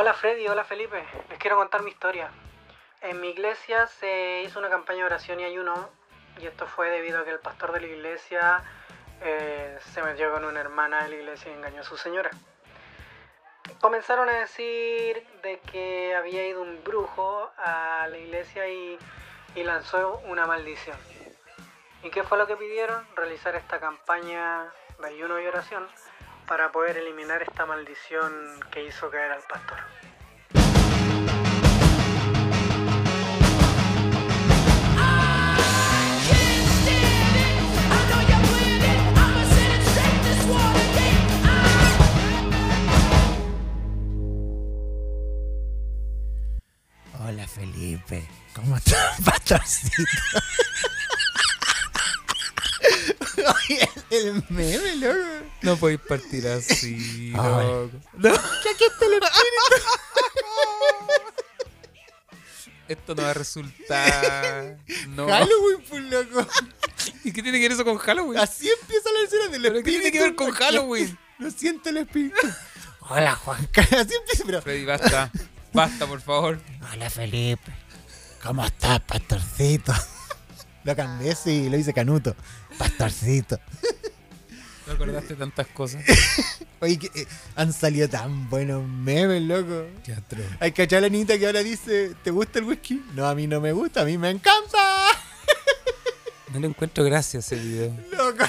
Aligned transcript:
Hola 0.00 0.14
Freddy, 0.14 0.46
hola 0.46 0.62
Felipe. 0.62 1.04
Les 1.28 1.40
quiero 1.40 1.56
contar 1.56 1.82
mi 1.82 1.90
historia. 1.90 2.30
En 3.00 3.20
mi 3.20 3.30
iglesia 3.30 3.88
se 3.88 4.44
hizo 4.46 4.60
una 4.60 4.70
campaña 4.70 5.00
de 5.00 5.06
oración 5.06 5.40
y 5.40 5.44
ayuno 5.44 5.90
y 6.40 6.46
esto 6.46 6.68
fue 6.68 6.88
debido 6.88 7.18
a 7.18 7.24
que 7.24 7.32
el 7.32 7.40
pastor 7.40 7.72
de 7.72 7.80
la 7.80 7.88
iglesia 7.88 8.62
eh, 9.22 9.76
se 9.92 10.00
metió 10.04 10.30
con 10.30 10.44
una 10.44 10.60
hermana 10.60 11.02
de 11.02 11.08
la 11.08 11.14
iglesia 11.16 11.50
y 11.50 11.54
engañó 11.56 11.80
a 11.80 11.82
su 11.82 11.96
señora. 11.96 12.30
Comenzaron 13.80 14.28
a 14.28 14.34
decir 14.34 15.26
de 15.42 15.58
que 15.72 16.14
había 16.14 16.46
ido 16.46 16.62
un 16.62 16.84
brujo 16.84 17.50
a 17.56 18.06
la 18.08 18.18
iglesia 18.18 18.68
y, 18.68 18.96
y 19.56 19.64
lanzó 19.64 20.22
una 20.26 20.46
maldición. 20.46 20.96
¿Y 22.04 22.10
qué 22.10 22.22
fue 22.22 22.38
lo 22.38 22.46
que 22.46 22.56
pidieron? 22.56 23.04
Realizar 23.16 23.56
esta 23.56 23.80
campaña 23.80 24.72
de 25.00 25.08
ayuno 25.08 25.40
y 25.40 25.46
oración 25.48 25.88
para 26.48 26.72
poder 26.72 26.96
eliminar 26.96 27.42
esta 27.42 27.66
maldición 27.66 28.32
que 28.70 28.86
hizo 28.86 29.10
caer 29.10 29.32
al 29.32 29.42
pastor. 29.42 29.78
Hola 47.20 47.46
Felipe, 47.46 48.26
¿cómo 48.54 48.76
estás, 48.78 49.20
pastorcito? 49.24 50.02
Oye, 53.68 53.88
el, 54.10 54.42
meme, 54.48 54.96
loco. 54.96 55.46
No 55.62 55.76
podéis 55.76 56.00
partir 56.00 56.46
así, 56.48 57.30
loco. 57.30 57.90
No. 58.14 58.32
¿Qué 58.32 58.70
aquí 58.70 58.84
está 58.84 59.06
el 59.06 59.12
espíritu? 59.14 59.28
Esto 62.88 63.14
no 63.14 63.22
va 63.22 63.30
a 63.30 63.34
resultar. 63.34 64.78
No. 65.08 65.26
Halloween, 65.28 65.84
pues 65.88 66.02
loco. 66.04 66.46
¿Y 67.22 67.32
qué 67.32 67.42
tiene 67.42 67.58
que 67.58 67.64
ver 67.64 67.72
eso 67.72 67.84
con 67.84 67.98
Halloween? 67.98 68.38
Así 68.38 68.68
empieza 68.80 69.10
la 69.12 69.24
escena 69.24 69.48
del 69.48 69.62
¿Pero 69.62 69.78
espíritu. 69.78 69.84
qué 69.84 69.90
tiene 69.90 70.12
que 70.12 70.20
ver 70.20 70.34
con 70.34 70.50
Halloween? 70.52 71.18
Lo 71.38 71.50
siento 71.50 71.90
el 71.90 71.98
espíritu. 71.98 72.36
Hola 73.10 73.34
Juanca. 73.34 73.82
Así 73.82 74.14
empieza, 74.14 74.44
pero. 74.46 74.62
Freddy, 74.62 74.84
basta. 74.84 75.30
Basta, 75.72 76.06
por 76.06 76.20
favor. 76.22 76.58
Hola 76.92 77.10
Felipe. 77.10 77.72
¿Cómo 78.42 78.64
estás, 78.64 79.00
pastorcito? 79.00 79.92
Lo 80.84 80.96
cambié, 80.96 81.34
sí, 81.34 81.68
lo 81.68 81.76
hice 81.76 81.92
canuto. 81.92 82.34
Pastorcito. 82.78 83.60
No 84.88 84.94
acordaste 84.94 85.34
tantas 85.34 85.66
cosas. 85.68 86.02
Oye, 86.80 86.98
que, 86.98 87.06
eh, 87.14 87.26
han 87.56 87.72
salido 87.72 88.08
tan 88.08 88.48
buenos 88.48 88.82
memes, 88.88 89.42
loco. 89.42 89.84
Qué 90.04 90.12
atroz. 90.14 90.46
Hay 90.60 90.72
que 90.72 90.82
a 90.96 91.00
la 91.00 91.08
niñita 91.08 91.38
que 91.38 91.46
ahora 91.46 91.62
dice, 91.62 92.14
¿te 92.24 92.30
gusta 92.30 92.58
el 92.58 92.64
whisky? 92.64 93.02
No, 93.14 93.26
a 93.26 93.34
mí 93.34 93.46
no 93.46 93.60
me 93.60 93.72
gusta, 93.72 94.00
a 94.00 94.04
mí 94.04 94.16
me 94.16 94.30
encanta. 94.30 94.78
No 96.54 96.60
le 96.60 96.68
encuentro 96.68 97.04
gracia 97.04 97.38
a 97.38 97.40
ese 97.40 97.56
video. 97.56 97.94
Loco, 98.10 98.44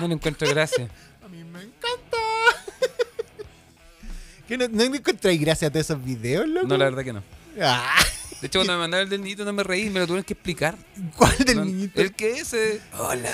No 0.00 0.08
le 0.08 0.14
encuentro 0.14 0.48
gracia. 0.48 0.88
a 1.24 1.28
mí 1.28 1.44
me 1.44 1.60
encanta. 1.62 2.16
¿Qué 4.48 4.58
no, 4.58 4.66
no 4.66 4.82
encontráis 4.82 5.40
gracia 5.40 5.68
a 5.68 5.70
todos 5.70 5.86
esos 5.86 6.04
videos, 6.04 6.48
loco? 6.48 6.66
No, 6.66 6.76
la 6.76 6.86
verdad 6.86 7.04
que 7.04 7.12
no. 7.12 7.22
Ah, 7.60 7.94
De 8.40 8.48
hecho, 8.48 8.58
cuando 8.58 8.72
me 8.72 8.78
mandaron 8.80 9.04
el 9.04 9.10
del 9.10 9.22
niñito 9.22 9.44
no 9.44 9.52
me 9.52 9.62
reí, 9.62 9.90
me 9.90 10.00
lo 10.00 10.06
tuvieron 10.08 10.24
que 10.24 10.32
explicar. 10.32 10.76
¿Cuál 11.16 11.36
del 11.38 11.56
No, 11.58 11.64
niñito? 11.66 12.00
¿El 12.00 12.12
qué 12.14 12.32
es? 12.40 12.52
eh? 12.54 12.80
Hola. 12.98 13.30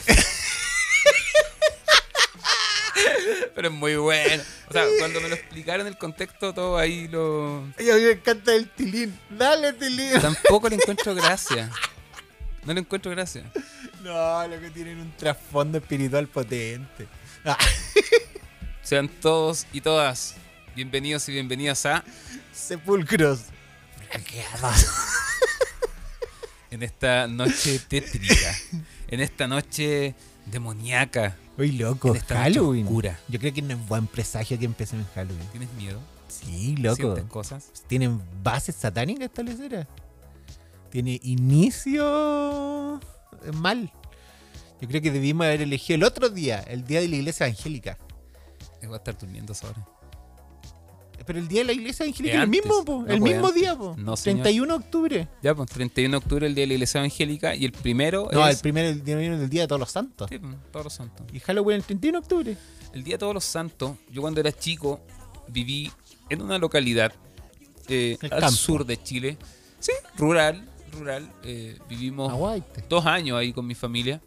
Pero 3.55 3.69
es 3.69 3.75
muy 3.75 3.97
bueno. 3.97 4.43
O 4.69 4.73
sea, 4.73 4.85
cuando 4.99 5.21
me 5.21 5.29
lo 5.29 5.35
explicaron 5.35 5.87
el 5.87 5.97
contexto, 5.97 6.53
todo 6.53 6.77
ahí 6.77 7.09
lo. 7.09 7.65
Ay, 7.79 7.91
a 7.91 7.95
mí 7.95 8.03
me 8.03 8.11
encanta 8.12 8.55
el 8.55 8.69
tilín. 8.71 9.19
Dale, 9.31 9.73
tilín. 9.73 10.21
Tampoco 10.21 10.69
le 10.69 10.77
encuentro 10.77 11.15
gracia. 11.15 11.71
No 12.65 12.75
le 12.75 12.81
encuentro 12.81 13.11
gracia. 13.11 13.45
No, 14.03 14.47
lo 14.49 14.61
que 14.61 14.71
tienen 14.71 14.99
un 15.01 15.12
trasfondo 15.17 15.78
espiritual 15.78 16.27
potente. 16.28 17.06
Ah, 17.44 17.59
Sean 18.83 19.09
todos 19.09 19.67
y 19.73 19.81
todas 19.81 20.37
bienvenidos 20.77 21.27
y 21.31 21.33
bienvenidas 21.33 21.87
a 21.87 22.05
sepulcros. 22.53 23.44
Blanqueados. 24.11 24.87
en 26.71 26.83
esta 26.83 27.27
noche 27.27 27.78
tétrica, 27.88 28.55
en 29.09 29.21
esta 29.21 29.49
noche 29.49 30.15
demoníaca. 30.47 31.37
Uy, 31.59 31.73
loco, 31.73 32.11
En 32.11 32.17
esta 32.17 32.34
noche 32.34 32.45
Halloween. 32.55 32.84
oscura. 32.87 33.19
Yo 33.29 33.39
creo 33.39 33.53
que 33.55 33.62
no 33.62 33.75
es 33.75 33.89
buen 33.89 34.07
presagio 34.07 34.59
que 34.59 34.65
empecemos 34.65 35.07
en 35.07 35.12
Halloween. 35.15 35.47
¿Tienes 35.53 35.73
miedo? 35.75 36.01
Sí, 36.29 36.77
loco. 36.77 36.97
¿Sientes 36.97 37.25
cosas? 37.25 37.71
¿Tienen 37.87 38.21
bases 38.43 38.75
satánicas 38.75 39.25
esta 39.27 39.43
lecera? 39.43 39.87
Tiene 40.91 41.21
inicio 41.23 43.01
mal. 43.55 43.93
Yo 44.81 44.89
creo 44.89 45.01
que 45.01 45.11
debimos 45.11 45.47
haber 45.47 45.62
elegido 45.62 45.97
el 45.97 46.05
otro 46.05 46.29
día, 46.29 46.61
el 46.61 46.85
día 46.85 47.01
de 47.01 47.09
la 47.09 47.17
iglesia 47.17 47.47
evangélica. 47.47 47.99
Voy 48.83 48.95
a 48.95 48.99
estar 48.99 49.17
durmiendo 49.19 49.55
ahora. 49.62 49.85
Pero 51.26 51.38
el 51.41 51.48
día 51.48 51.60
de 51.60 51.64
la 51.66 51.72
iglesia 51.72 52.04
evangélica 52.04 52.37
es 52.37 52.42
el 52.42 52.48
mismo, 52.48 52.84
po, 52.84 52.92
No, 53.03 53.12
el 53.12 53.19
pues, 53.19 53.32
mismo 53.32 53.47
antes. 53.48 53.60
día, 53.60 53.76
po. 53.76 53.94
No, 53.98 54.16
señor. 54.16 54.42
31 54.42 54.78
de 54.78 54.84
octubre. 54.84 55.28
Ya, 55.42 55.54
pues 55.54 55.70
31 55.70 56.10
de 56.12 56.16
octubre, 56.19 56.47
el 56.47 56.54
día 56.54 56.62
de 56.62 56.66
la 56.69 56.75
iglesia 56.75 56.98
evangélica, 57.00 57.54
y 57.54 57.64
el 57.64 57.72
primero 57.72 58.28
No, 58.32 58.47
es. 58.47 58.56
el 58.56 58.62
primero 58.62 58.88
el 58.88 59.03
día 59.04 59.16
del 59.16 59.50
día 59.50 59.62
de 59.62 59.69
todos 59.69 59.81
los 59.81 59.91
santos. 59.91 60.28
Sí, 60.31 60.38
pues, 60.38 60.54
todos 60.70 60.84
los 60.84 60.92
santos. 60.94 61.26
Y 61.32 61.41
Halloween 61.41 61.76
el 61.78 61.82
31 61.84 62.19
de 62.20 62.22
octubre. 62.22 62.56
El 62.92 63.03
día 63.04 63.14
de 63.14 63.19
todos 63.19 63.34
los 63.34 63.44
santos, 63.44 63.97
yo 64.10 64.22
cuando 64.22 64.41
era 64.41 64.53
chico 64.53 65.00
viví 65.48 65.91
en 66.31 66.42
una 66.42 66.59
localidad 66.59 67.12
eh, 67.88 68.16
El 68.22 68.32
al 68.32 68.41
campo. 68.41 68.56
sur 68.56 68.87
de 68.87 69.03
Chile. 69.03 69.37
Sí, 69.78 69.93
rural, 70.16 70.69
rural. 70.93 71.31
eh, 71.44 71.78
vivimos 71.88 72.32
dos 72.88 73.04
años 73.06 73.38
ahí 73.38 73.53
con 73.53 73.66
mi 73.66 73.75
familia. 73.75 74.20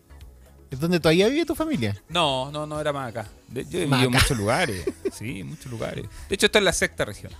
¿Es 0.71 0.79
donde 0.79 0.99
todavía 0.99 1.27
vive 1.29 1.45
tu 1.45 1.55
familia? 1.55 1.95
No, 2.09 2.51
no, 2.51 2.65
no 2.67 2.79
era 2.79 2.93
más 2.93 3.09
acá. 3.09 3.27
De- 3.47 3.65
Yo 3.65 3.79
he 3.79 3.85
vivido 3.85 4.03
en 4.05 4.11
muchos 4.11 4.37
lugares. 4.37 4.85
Sí, 5.13 5.39
en 5.41 5.47
muchos 5.47 5.65
lugares. 5.71 6.05
De 6.29 6.35
hecho, 6.35 6.45
está 6.45 6.59
en 6.59 6.65
la 6.65 6.73
sexta 6.73 7.05
región. 7.05 7.31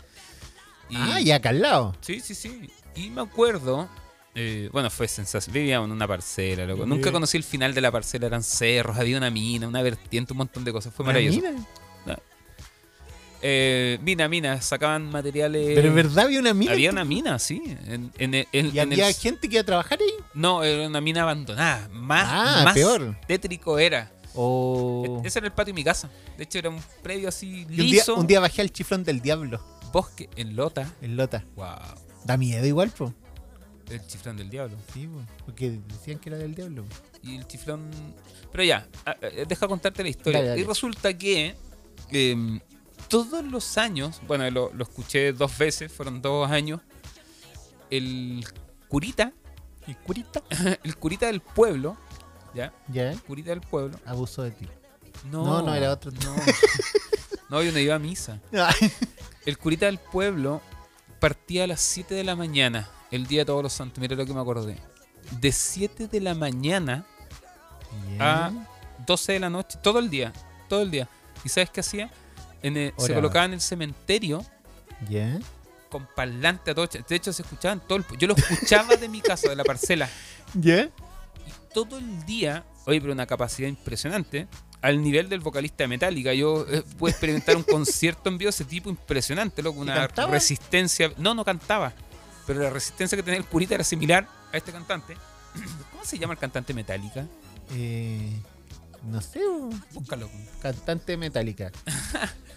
Y- 0.90 0.96
Ah, 0.98 1.20
ya 1.22 1.36
acá 1.36 1.50
al 1.50 1.62
lado. 1.62 1.96
Sí, 2.02 2.20
sí, 2.20 2.34
sí. 2.34 2.70
Y 2.96 3.10
me 3.12 3.22
acuerdo, 3.22 3.88
eh, 4.34 4.70
bueno, 4.74 4.90
fue 4.90 5.08
sensacional. 5.08 5.54
Vivíamos 5.62 5.88
en 5.88 5.92
una 5.92 6.08
parcela, 6.08 6.66
loco. 6.66 6.86
Nunca 6.88 7.12
conocí 7.12 7.38
el 7.38 7.44
final 7.44 7.74
de 7.76 7.82
la 7.82 7.92
parcela. 7.92 8.26
Eran 8.26 8.42
cerros, 8.44 8.98
había 8.98 9.18
una 9.18 9.30
mina, 9.30 9.68
una 9.68 9.82
vertiente, 9.84 10.34
un 10.34 10.38
montón 10.38 10.64
de 10.64 10.72
cosas. 10.72 10.92
Fue 10.94 11.06
maravilloso. 11.06 11.40
Eh, 13.42 13.98
mina, 14.02 14.28
mina, 14.28 14.62
sacaban 14.62 15.10
materiales. 15.10 15.72
Pero 15.76 15.88
en 15.90 15.96
verdad 15.96 16.26
había 16.26 16.40
una 16.40 16.54
mina. 16.54 16.72
Había 16.74 16.92
una 16.92 17.06
mina, 17.06 17.40
sí. 17.40 17.62
En, 17.88 18.12
en, 18.18 18.34
en- 18.36 18.48
en 18.52 18.66
Y 18.76 18.80
el- 18.80 18.92
había 18.92 19.14
gente 19.14 19.48
que 19.48 19.56
iba 19.56 19.62
a 19.62 19.66
trabajar 19.66 20.00
ahí. 20.02 20.12
No, 20.34 20.64
era 20.64 20.88
una 20.88 21.00
mina 21.02 21.22
abandonada. 21.24 21.88
Más, 21.92 22.26
Ah, 22.30 22.62
más 22.66 22.74
peor. 22.74 23.16
tétrico 23.28 23.80
era. 23.80 24.12
O. 24.36 25.22
E- 25.24 25.28
Ese 25.28 25.40
era 25.40 25.48
el 25.48 25.54
patio 25.54 25.74
de 25.74 25.80
mi 25.80 25.84
casa. 25.84 26.10
De 26.38 26.44
hecho, 26.44 26.60
era 26.60 26.70
un 26.70 26.82
predio 27.02 27.30
así 27.30 27.62
Y 27.62 27.64
un, 27.64 27.68
día, 27.68 27.84
liso. 27.86 28.16
un 28.16 28.28
día 28.28 28.40
bajé 28.40 28.62
al 28.62 28.72
chiflón 28.72 29.04
del 29.04 29.22
diablo 29.22 29.64
Bosque 29.92 30.30
en 30.36 30.56
Lota. 30.56 30.92
en 31.02 31.16
Lota. 31.18 31.44
Wow. 31.56 31.68
Da 32.26 32.38
miedo 32.38 32.66
igual, 32.66 32.92
po. 32.92 33.14
El 33.90 34.06
chiflón 34.06 34.38
del 34.38 34.50
diablo. 34.50 34.78
Sí, 34.94 35.08
po. 35.08 35.20
Porque 35.46 35.80
decían 35.88 36.20
que 36.20 36.30
era 36.30 36.38
del 36.38 36.54
diablo. 36.54 36.84
po. 36.86 36.96
Y 37.24 37.38
el 37.38 37.48
chiflón. 37.48 37.90
Pero 38.52 38.64
ya, 38.64 38.86
a- 39.06 39.12
a- 39.12 39.46
deja 39.48 39.68
contarte 39.68 40.04
la 40.04 40.10
historia. 40.10 40.40
Dale, 40.40 40.50
dale. 40.50 40.62
Y 40.62 40.64
resulta 40.66 41.18
que 41.18 41.56
em, 42.12 42.60
todos 43.10 43.44
los 43.44 43.78
años, 43.78 44.22
bueno, 44.28 44.50
lo, 44.52 44.72
lo 44.74 44.84
escuché 44.84 45.34
dos 45.34 45.58
veces, 45.58 45.92
fueron 45.92 46.22
dos 46.22 46.50
años. 46.50 46.80
El 47.90 48.46
curita, 48.88 49.34
¿Y 49.88 49.96
curita? 49.96 50.44
el 50.84 50.96
curita 50.98 51.26
del 51.26 51.42
pueblo, 51.42 51.98
¿ya? 52.54 52.72
Ya, 52.88 53.12
El 53.12 53.22
curita 53.22 53.50
del 53.50 53.62
pueblo. 53.62 54.00
abuso 54.06 54.44
de 54.44 54.52
ti. 54.52 54.68
No, 55.32 55.44
No, 55.44 55.62
no, 55.64 55.74
era 55.74 55.92
otro. 55.92 56.12
No, 56.12 56.36
no 57.50 57.64
yo 57.64 57.72
no 57.72 57.80
iba 57.80 57.96
a 57.96 58.00
misa. 58.00 58.40
El 59.46 59.58
curita 59.58 59.88
del 59.88 59.98
pueblo 59.98 60.62
partía 61.20 61.64
a 61.64 61.68
las 61.68 61.82
7 61.82 62.14
de 62.14 62.24
la 62.24 62.36
mañana, 62.36 62.88
el 63.10 63.26
día 63.26 63.42
de 63.42 63.46
todos 63.46 63.64
los 63.64 63.74
santos. 63.74 64.00
Mira 64.00 64.16
lo 64.16 64.26
que 64.26 64.34
me 64.34 64.42
acordé. 64.42 64.78
De 65.42 65.52
7 65.52 66.08
de 66.08 66.22
la 66.22 66.36
mañana 66.36 67.06
a 68.20 68.52
12 69.08 69.34
de 69.34 69.40
la 69.40 69.50
noche, 69.50 69.80
todo 69.82 69.98
el 70.00 70.10
día, 70.10 70.32
todo 70.68 70.82
el 70.84 70.92
día. 70.92 71.10
¿Y 71.44 71.50
sabes 71.50 71.72
qué 71.72 71.80
hacía? 71.80 72.12
En 72.64 72.78
el- 72.78 72.94
se 72.98 73.14
colocaba 73.14 73.46
en 73.46 73.54
el 73.54 73.62
cementerio 73.62 74.46
Ya. 75.10 75.40
con 75.90 76.08
parlante 76.16 76.72
a 76.72 76.76
todo. 76.76 76.88
De 76.88 77.16
hecho, 77.16 77.32
se 77.34 77.42
escuchaban 77.42 77.82
todo 77.88 77.98
el. 77.98 78.06
Yo 78.18 78.28
lo 78.28 78.36
escuchaba 78.36 78.96
de 78.96 79.08
mi 79.10 79.22
casa, 79.22 79.50
de 79.50 79.56
la 79.56 79.64
parcela. 79.64 80.10
Ya. 80.54 80.84
Y 80.84 80.90
todo 81.74 81.98
el 81.98 82.26
día, 82.26 82.64
oye, 82.86 83.00
pero 83.00 83.14
una 83.14 83.26
capacidad 83.26 83.68
impresionante. 83.70 84.48
Al 84.82 85.02
nivel 85.04 85.28
del 85.28 85.42
vocalista 85.42 85.84
de 85.84 85.90
Metallica, 85.90 86.34
yo 86.34 86.66
eh, 86.70 86.84
pude 86.98 87.12
experimentar 87.12 87.56
un 87.58 87.64
concierto 87.64 88.30
en 88.30 88.38
vivo 88.38 88.48
de 88.48 88.52
ese 88.52 88.64
tipo 88.64 88.90
impresionante, 88.90 89.62
loco, 89.62 89.80
una 89.82 90.08
resistencia. 90.08 91.12
No, 91.18 91.34
no 91.34 91.44
cantaba, 91.44 91.92
pero 92.48 92.62
la 92.62 92.70
resistencia 92.70 93.18
que 93.18 93.24
tenía 93.24 93.40
el 93.40 93.46
curita 93.46 93.76
era 93.76 93.84
similar 93.84 94.26
a 94.54 94.56
este 94.58 94.72
cantante. 94.72 95.16
¿Cómo 95.92 96.06
se 96.06 96.18
llama 96.18 96.34
el 96.34 96.40
cantante 96.40 96.74
Metallica? 96.74 97.26
Eh, 97.72 98.40
no 99.04 99.20
sé. 99.22 99.42
Búscalo. 99.92 100.30
cantante 100.62 101.18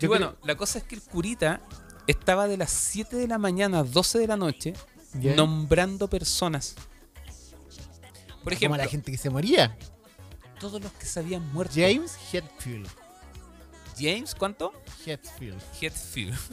Y 0.00 0.06
bueno, 0.06 0.36
la 0.44 0.56
cosa 0.56 0.78
es 0.78 0.84
que 0.84 0.94
el 0.96 1.02
curita 1.02 1.60
estaba 2.06 2.48
de 2.48 2.56
las 2.56 2.70
7 2.70 3.16
de 3.16 3.28
la 3.28 3.38
mañana 3.38 3.80
a 3.80 3.84
12 3.84 4.18
de 4.18 4.26
la 4.26 4.36
noche 4.36 4.74
nombrando 5.14 6.08
personas. 6.08 6.74
Por 8.42 8.44
Como 8.44 8.50
ejemplo, 8.56 8.76
la 8.78 8.88
gente 8.88 9.12
que 9.12 9.18
se 9.18 9.30
moría. 9.30 9.76
todos 10.58 10.82
los 10.82 10.90
que 10.92 11.06
se 11.06 11.20
habían 11.20 11.46
muerto. 11.52 11.74
James 11.76 12.16
Hetfield. 12.32 12.88
James, 13.98 14.34
¿cuánto? 14.34 14.72
Hetfield. 15.06 15.60
Hetfield. 15.80 16.38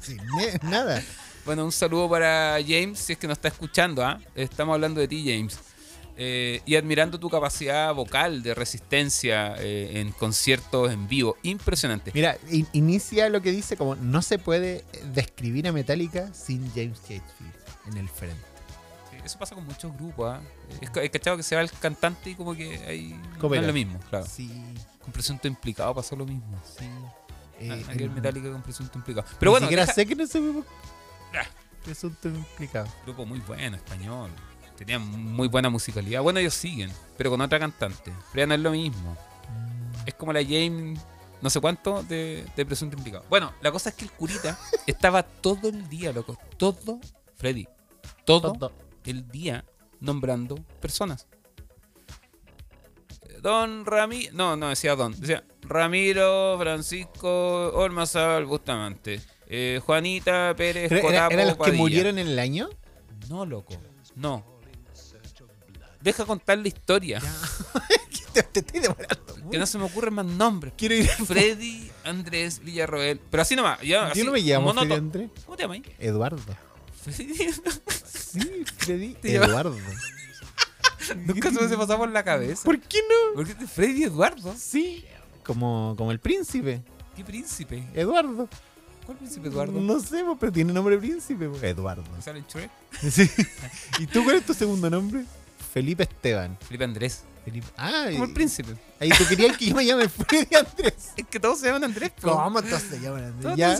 Sí, 0.00 0.16
nada. 0.62 1.02
Bueno, 1.44 1.64
un 1.64 1.72
saludo 1.72 2.08
para 2.08 2.58
James, 2.66 2.98
si 2.98 3.12
es 3.14 3.18
que 3.18 3.26
nos 3.26 3.36
está 3.38 3.48
escuchando, 3.48 4.04
¿ah? 4.04 4.20
Estamos 4.34 4.74
hablando 4.74 5.00
de 5.00 5.08
ti, 5.08 5.24
James. 5.26 5.58
Eh, 6.20 6.62
y 6.66 6.74
admirando 6.74 7.20
tu 7.20 7.30
capacidad 7.30 7.94
vocal 7.94 8.42
de 8.42 8.52
resistencia 8.52 9.54
eh, 9.58 10.00
en 10.00 10.10
conciertos 10.10 10.90
en 10.92 11.06
vivo. 11.06 11.36
Impresionante. 11.44 12.10
Mira, 12.12 12.36
in- 12.50 12.66
inicia 12.72 13.28
lo 13.28 13.40
que 13.40 13.52
dice 13.52 13.76
como 13.76 13.94
no 13.94 14.20
se 14.20 14.38
puede 14.40 14.84
describir 15.14 15.68
a 15.68 15.72
Metallica 15.72 16.34
sin 16.34 16.68
James 16.74 16.98
Hetfield 17.08 17.52
en 17.86 17.96
el 17.98 18.08
frente. 18.08 18.42
Sí, 19.12 19.16
Eso 19.24 19.38
pasa 19.38 19.54
con 19.54 19.64
muchos 19.64 19.94
grupos, 19.96 20.34
¿ah? 20.34 20.40
Es, 20.80 20.90
es 20.92 21.10
cachado 21.10 21.36
que 21.36 21.44
se 21.44 21.54
va 21.54 21.62
el 21.62 21.70
cantante 21.70 22.30
y 22.30 22.34
como 22.34 22.52
que 22.56 22.76
ahí 22.86 23.14
no 23.40 23.54
es 23.54 23.66
lo 23.66 23.72
mismo, 23.72 24.00
claro. 24.10 24.26
Sí, 24.26 24.50
Con 25.00 25.12
presunto 25.12 25.46
implicado 25.46 25.94
pasó 25.94 26.16
lo 26.16 26.26
mismo. 26.26 26.60
sí. 26.78 26.84
Eh, 27.60 27.84
el- 27.96 28.10
Metallica 28.10 28.50
con 28.50 28.62
presunto 28.62 28.98
implicado. 28.98 29.26
Pero 29.38 29.52
bueno, 29.52 29.66
Ni 29.66 29.68
siquiera 29.68 29.82
deja- 29.82 29.94
sé 29.94 30.04
que 30.06 30.14
no 30.16 30.26
se 30.26 30.40
me 30.40 30.62
Ah. 31.32 31.46
presunto 31.84 32.28
implicado. 32.28 32.88
grupo 33.04 33.24
muy 33.24 33.38
bueno, 33.40 33.76
español. 33.76 34.30
Tenían 34.78 35.02
muy 35.34 35.48
buena 35.48 35.68
musicalidad. 35.68 36.22
Bueno, 36.22 36.38
ellos 36.38 36.54
siguen, 36.54 36.92
pero 37.16 37.30
con 37.30 37.40
otra 37.40 37.58
cantante. 37.58 38.12
Pero 38.32 38.42
ya 38.42 38.46
no 38.46 38.54
es 38.54 38.60
lo 38.60 38.70
mismo. 38.70 39.16
Es 40.06 40.14
como 40.14 40.32
la 40.32 40.40
James, 40.40 41.00
no 41.42 41.50
sé 41.50 41.60
cuánto, 41.60 42.04
de, 42.04 42.46
de 42.54 42.64
presunto 42.64 42.96
implicado. 42.96 43.24
Bueno, 43.28 43.52
la 43.60 43.72
cosa 43.72 43.90
es 43.90 43.96
que 43.96 44.04
el 44.04 44.12
curita 44.12 44.56
estaba 44.86 45.24
todo 45.24 45.68
el 45.68 45.88
día, 45.88 46.12
loco. 46.12 46.38
Todo, 46.56 47.00
Freddy, 47.34 47.66
todo, 48.24 48.52
Todo. 48.52 48.72
el 49.04 49.28
día 49.28 49.64
nombrando 49.98 50.54
personas. 50.80 51.26
Don 53.42 53.84
Ramiro, 53.84 54.32
no, 54.32 54.56
no 54.56 54.68
decía 54.68 54.94
Don, 54.96 55.18
decía 55.18 55.44
Ramiro, 55.62 56.56
Francisco, 56.58 57.72
Ormazábal, 57.72 58.46
Bustamante, 58.46 59.20
eh, 59.46 59.80
Juanita 59.84 60.54
Pérez, 60.56 60.88
Cotapo, 61.00 61.32
¿Eran 61.32 61.48
los 61.48 61.56
que 61.56 61.72
murieron 61.72 62.18
en 62.18 62.28
el 62.28 62.38
año? 62.38 62.68
No, 63.28 63.44
loco. 63.44 63.74
No. 64.16 64.57
Deja 66.08 66.24
contar 66.24 66.56
la 66.56 66.68
historia. 66.68 67.20
te, 68.32 68.42
te 68.42 68.60
estoy 68.60 68.80
demorando. 68.80 69.50
Que 69.50 69.58
no 69.58 69.66
se 69.66 69.76
me 69.76 69.84
ocurren 69.84 70.14
más 70.14 70.24
nombres. 70.24 70.72
Quiero 70.76 70.94
ir. 70.94 71.06
Freddy 71.06 71.90
Andrés 72.02 72.60
Villarroel. 72.64 73.20
Pero 73.30 73.42
así 73.42 73.54
nomás. 73.54 73.78
Ya, 73.82 74.06
así, 74.06 74.20
Yo 74.20 74.24
no 74.24 74.32
me 74.32 74.40
llamo. 74.40 74.72
Freddy 74.72 74.92
Andrés. 74.94 75.30
¿Cómo 75.44 75.56
te 75.56 75.64
llamas? 75.64 75.80
Eduardo. 75.98 76.38
Freddy. 77.02 77.34
Sí, 78.06 78.64
Freddy 78.78 79.16
Eduardo. 79.22 79.76
Nunca 81.26 81.50
se 81.50 81.60
me 81.60 81.76
pasaba 81.76 81.98
por 81.98 82.10
la 82.10 82.22
cabeza. 82.24 82.62
¿Por 82.64 82.80
qué 82.80 83.00
no? 83.08 83.34
¿Por 83.34 83.46
qué 83.46 83.54
te- 83.54 83.66
Freddy 83.66 84.04
Eduardo? 84.04 84.54
Sí. 84.58 85.04
Como, 85.44 85.94
como 85.98 86.10
el 86.10 86.20
príncipe. 86.20 86.82
¿Qué 87.16 87.22
príncipe? 87.22 87.86
Eduardo. 87.94 88.48
¿Cuál 89.04 89.18
príncipe 89.18 89.48
Eduardo? 89.48 89.78
No 89.80 90.00
sé, 90.00 90.24
pero 90.38 90.52
tiene 90.52 90.72
nombre 90.72 90.96
de 90.96 91.00
príncipe. 91.00 91.50
Eduardo. 91.62 92.04
¿Sale 92.22 92.40
en 92.40 92.46
Shrek? 92.46 92.70
Sí. 93.10 93.30
¿Y 94.00 94.06
tú 94.06 94.22
cuál 94.24 94.36
es 94.36 94.44
tu 94.46 94.52
segundo 94.54 94.90
nombre? 94.90 95.24
Felipe 95.78 96.02
Esteban. 96.04 96.56
Felipe 96.66 96.84
Andrés. 96.84 97.24
Felipe. 97.44 97.66
Ah, 97.78 98.08
Como 98.12 98.24
el 98.24 98.32
príncipe. 98.34 98.74
ahí 99.00 99.08
tú 99.08 99.24
querías 99.26 99.56
que 99.56 99.66
yo 99.66 99.74
me 99.74 99.86
llame 99.86 100.06
Freddy 100.08 100.54
Andrés. 100.54 101.12
Es 101.16 101.26
que 101.26 101.40
todos 101.40 101.58
se 101.60 101.66
llaman 101.66 101.84
Andrés. 101.84 102.10
po. 102.20 102.32
¿Cómo 102.32 102.60
todos 102.62 102.82
se 102.82 103.00
llaman 103.00 103.24
Andrés? 103.24 103.56
Ya. 103.56 103.78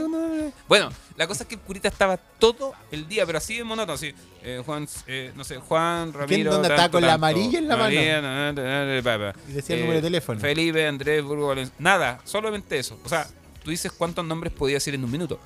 Bueno, 0.69 0.89
la 1.17 1.27
cosa 1.27 1.43
es 1.43 1.49
que 1.49 1.59
curita 1.59 1.89
estaba 1.89 2.17
todo 2.17 2.73
el 2.91 3.07
día, 3.09 3.27
pero 3.27 3.37
así 3.39 3.59
de 3.59 3.65
monótono, 3.65 3.93
así. 3.95 4.15
eh, 4.43 4.63
Juan, 4.65 4.89
eh, 5.07 5.33
no 5.37 5.45
sé, 5.45 5.57
Juan, 5.59 6.13
Ramiro. 6.15 6.53
dónde 6.53 6.69
tanto, 6.69 6.83
estaba 6.83 6.91
con 6.93 7.03
la 7.03 7.15
amarilla 7.15 7.59
en 7.59 7.69
la 7.69 7.77
mano? 7.77 7.85
María, 7.95 8.23
na, 8.23 8.53
na, 8.53 8.63
na, 8.63 8.97
na, 8.97 9.03
pa, 9.03 9.19
pa. 9.19 9.41
Y 9.49 9.53
decía 9.53 9.77
el 9.77 9.83
número 9.83 9.99
de 9.99 10.07
teléfono. 10.07 10.41
Felipe, 10.41 10.87
Andrés, 10.87 11.23
Burgo, 11.23 11.49
Valencia. 11.49 11.75
Nada, 11.79 12.21
solamente 12.25 12.79
eso. 12.79 12.99
O 13.05 13.09
sea, 13.09 13.27
tú 13.63 13.71
dices 13.71 13.93
cuántos 13.93 14.25
nombres 14.25 14.53
podía 14.53 14.77
decir 14.77 14.95
en 14.95 15.05
un 15.05 15.11
minuto. 15.11 15.39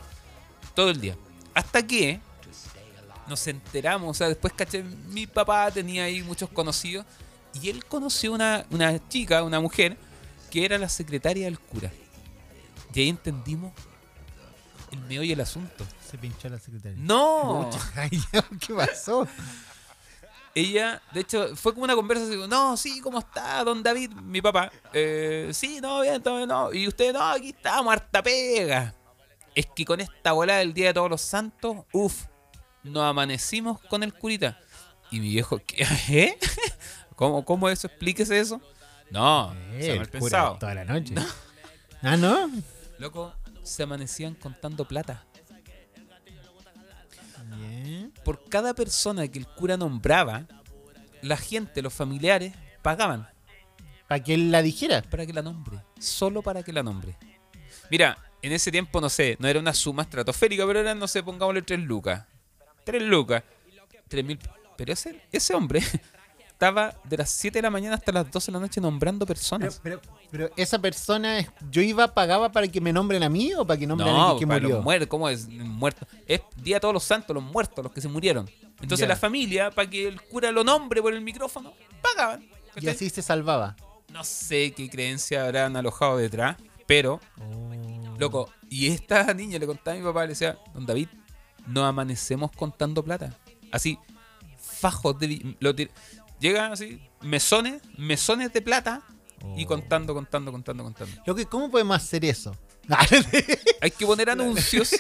Todo 0.75 0.91
el 0.91 1.01
día. 1.01 1.17
Hasta 1.55 1.85
que 1.87 2.21
nos 3.29 3.47
enteramos, 3.47 4.11
o 4.11 4.15
sea, 4.15 4.29
después 4.29 4.53
caché, 4.53 4.83
mi 4.83 5.27
papá 5.27 5.71
tenía 5.71 6.05
ahí 6.05 6.23
muchos 6.23 6.49
conocidos 6.51 7.07
y 7.61 7.69
él 7.71 7.85
conoció 7.85 8.33
una, 8.33 8.67
una 8.71 9.09
chica, 9.09 9.43
una 9.43 9.61
mujer, 9.61 9.97
que 10.51 10.65
era 10.65 10.79
la 10.79 10.89
secretaria 10.89 11.45
del 11.45 11.59
cura. 11.59 11.91
Y 12.95 13.01
ahí 13.01 13.09
entendimos 13.09 13.73
el 14.91 15.01
meollo 15.01 15.31
del 15.31 15.41
asunto. 15.41 15.87
Se 16.09 16.19
pinchó 16.19 16.49
la 16.49 16.59
secretaria. 16.59 16.99
¡No! 17.01 17.71
¿Qué 18.67 18.75
pasó? 18.75 19.27
Ella, 20.55 21.01
de 21.13 21.21
hecho, 21.21 21.57
fue 21.57 21.73
como 21.73 21.85
una 21.85 21.95
conversación. 21.95 22.49
No, 22.49 22.77
sí, 22.77 23.01
¿cómo 23.01 23.19
está, 23.19 23.65
don 23.65 23.83
David? 23.83 24.11
Mi 24.11 24.43
papá. 24.43 24.71
Eh, 24.93 25.51
sí, 25.53 25.81
no, 25.81 26.03
bien, 26.03 26.23
bien, 26.23 26.47
no. 26.47 26.73
Y 26.73 26.87
usted, 26.87 27.13
no, 27.15 27.23
aquí 27.23 27.51
estamos, 27.51 27.91
harta 27.91 28.23
pega. 28.23 28.95
Es 29.55 29.67
que 29.75 29.85
con 29.85 30.01
esta 30.01 30.33
bola 30.33 30.57
del 30.57 30.75
Día 30.75 30.89
de 30.89 30.95
Todos 30.95 31.11
los 31.11 31.23
Santos, 31.23 31.79
uff, 31.93 32.25
nos 32.85 33.05
amanecimos 33.05 33.81
con 33.81 34.03
el 34.03 34.13
curita. 34.13 34.59
Y 35.11 35.21
mi 35.21 35.29
viejo, 35.29 35.59
¿qué? 35.67 35.87
¿eh? 36.09 36.39
¿Cómo, 37.17 37.45
¿Cómo 37.45 37.69
eso? 37.69 37.87
Explíquese 37.87 38.39
eso. 38.41 38.61
No, 39.11 39.55
se 39.79 39.95
Eh, 39.95 39.99
mal 39.99 40.09
cura 40.09 40.21
pensado. 40.21 40.59
Toda 40.59 40.75
la 40.75 40.85
noche. 40.85 41.15
Ah, 42.05 42.17
¿no? 42.17 42.51
Loco, 42.99 43.33
se 43.63 43.85
amanecían 43.85 44.35
contando 44.35 44.85
plata. 44.89 45.25
Por 48.25 48.49
cada 48.49 48.75
persona 48.75 49.29
que 49.29 49.39
el 49.39 49.47
cura 49.47 49.77
nombraba, 49.77 50.47
la 51.23 51.37
gente, 51.37 51.81
los 51.81 51.95
familiares, 51.95 52.55
pagaban. 52.83 53.29
Para 54.09 54.23
que 54.25 54.35
él 54.35 54.51
la 54.51 54.63
dijera. 54.63 55.03
para 55.03 55.25
que 55.27 55.33
la 55.33 55.43
nombre. 55.43 55.79
Solo 56.01 56.43
para 56.43 56.65
que 56.65 56.73
la 56.73 56.83
nombre. 56.83 57.17
Mira, 57.89 58.19
en 58.43 58.51
ese 58.51 58.73
tiempo, 58.73 59.01
no 59.01 59.09
sé, 59.09 59.37
no 59.39 59.47
era 59.47 59.61
una 59.61 59.73
suma 59.73 60.03
estratosférica, 60.03 60.67
pero 60.67 60.81
eran, 60.81 60.99
no 60.99 61.07
sé, 61.07 61.23
pongámosle 61.23 61.63
3 61.63 61.81
lucas. 61.81 62.25
3 62.85 63.03
lucas. 63.03 63.43
3 64.09 64.25
mil. 64.25 64.39
Pero 64.77 64.93
ese, 64.93 65.21
ese 65.31 65.55
hombre 65.55 65.81
estaba 66.49 66.95
de 67.05 67.17
las 67.17 67.31
7 67.31 67.59
de 67.59 67.63
la 67.63 67.71
mañana 67.71 67.97
hasta 67.97 68.13
las 68.13 68.31
12 68.31 68.47
de 68.47 68.53
la 68.53 68.61
noche 68.61 68.81
nombrando 68.81 69.27
personas. 69.27 69.81
pero, 69.83 70.01
pero 70.31 70.51
esa 70.57 70.79
persona, 70.79 71.39
es- 71.41 71.49
yo 71.71 71.83
iba, 71.83 72.13
pagaba 72.15 72.51
para 72.53 72.69
que 72.69 72.81
me 72.81 72.93
nombren 72.93 73.23
a 73.23 73.29
mí 73.29 73.53
o 73.55 73.67
para 73.67 73.79
que 73.79 73.87
nombren 73.87 74.09
a 74.11 74.31
alguien 74.31 74.39
que 74.41 74.47
para 74.47 74.61
murió. 74.61 74.77
los 74.77 74.85
muertos, 74.85 75.09
¿cómo 75.09 75.29
es? 75.29 75.49
Muertos. 75.49 76.09
Es 76.27 76.41
Día 76.57 76.77
de 76.77 76.81
Todos 76.81 76.95
los 76.95 77.05
Santos, 77.05 77.35
los 77.35 77.43
muertos, 77.45 77.83
los 77.85 77.93
que 77.93 78.01
se 78.01 78.09
murieron. 78.09 78.49
Entonces 78.81 79.01
Ya. 79.01 79.09
la 79.09 79.17
familia, 79.17 79.71
para 79.71 79.89
que 79.89 80.09
el 80.09 80.21
cura 80.23 80.51
lo 80.53 80.65
nombre 80.65 81.01
por 81.03 81.13
el 81.13 81.21
micrófono, 81.21 81.73
pagaban. 82.03 82.45
y 82.81 82.89
así 82.89 83.09
se 83.11 83.23
salvaba. 83.23 83.77
No 84.13 84.25
sé 84.25 84.73
qué 84.73 84.91
creencia 84.91 85.45
habrán 85.45 85.77
alojado 85.77 86.17
detrás, 86.19 86.57
pero 86.87 87.21
Loco, 88.19 88.51
y 88.69 88.89
esta 88.89 89.23
niña 89.35 89.59
le 89.59 89.67
contaba 89.67 89.97
a 89.97 89.99
mi 89.99 90.05
papá, 90.05 90.23
le 90.23 90.29
decía, 90.29 90.59
don 90.75 90.87
David, 90.87 91.09
no 91.67 91.85
amanecemos 91.85 92.51
contando 92.53 93.03
plata. 93.03 93.37
Así, 93.71 93.99
fajos 94.59 95.19
de... 95.19 95.57
Lo 95.61 95.75
tir- 95.75 95.91
Llega 96.41 96.73
así, 96.73 97.01
mesones, 97.21 97.81
mesones 97.97 98.53
de 98.53 98.63
plata 98.63 99.03
y 99.57 99.65
Oh. 99.65 99.69
contando, 99.69 100.13
contando, 100.15 100.51
contando, 100.53 100.83
contando. 100.85 101.23
Lo 101.27 101.35
que, 101.35 101.47
¿Cómo 101.47 101.71
podemos 101.71 101.97
hacer 101.97 102.25
eso? 102.25 102.57
Hay 103.81 103.91
que 103.93 104.05
poner 104.07 104.29
anuncios. 104.31 104.91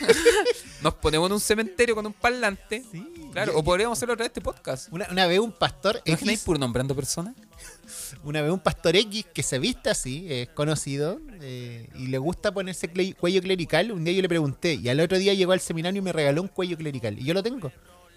Nos 0.83 0.95
ponemos 0.95 1.26
en 1.28 1.33
un 1.35 1.40
cementerio 1.40 1.95
con 1.97 2.07
un 2.07 2.12
parlante. 2.12 2.85
Sí. 2.90 3.04
Claro, 3.33 3.59
o 3.59 3.65
podríamos 3.65 3.99
hacerlo 3.99 4.12
a 4.12 4.17
través 4.17 4.33
de 4.33 4.41
este 4.41 4.43
podcast. 4.43 4.93
Una, 4.93 5.07
una 5.11 5.27
vez 5.27 5.39
un 5.39 5.53
pastor 5.53 6.01
¿Te 6.01 6.11
imagináis 6.11 6.39
X, 6.39 6.45
puro 6.45 6.59
nombrando 6.59 6.95
personas? 6.95 7.35
una 8.25 8.43
vez 8.43 8.51
un 8.51 8.61
pastor 8.61 8.95
X 8.95 9.27
que 9.33 9.43
se 9.43 9.59
viste 9.59 9.91
así, 9.91 10.27
es 10.29 10.49
conocido, 10.51 11.19
eh, 11.41 11.89
y 11.95 12.09
le 12.09 12.19
gusta 12.19 12.53
ponerse 12.53 12.91
cuello 13.15 13.41
clerical. 13.41 13.93
Un 13.93 14.05
día 14.05 14.12
yo 14.12 14.23
le 14.23 14.29
pregunté, 14.29 14.75
y 14.75 14.89
al 14.89 15.01
otro 15.01 15.19
día 15.19 15.35
llegó 15.35 15.53
al 15.53 15.61
seminario 15.61 15.99
y 16.01 16.03
me 16.03 16.12
regaló 16.12 16.43
un 16.43 16.49
cuello 16.49 16.77
clerical. 16.77 17.19
Y 17.19 17.25
yo 17.25 17.35
lo 17.35 17.43
tengo. 17.43 17.73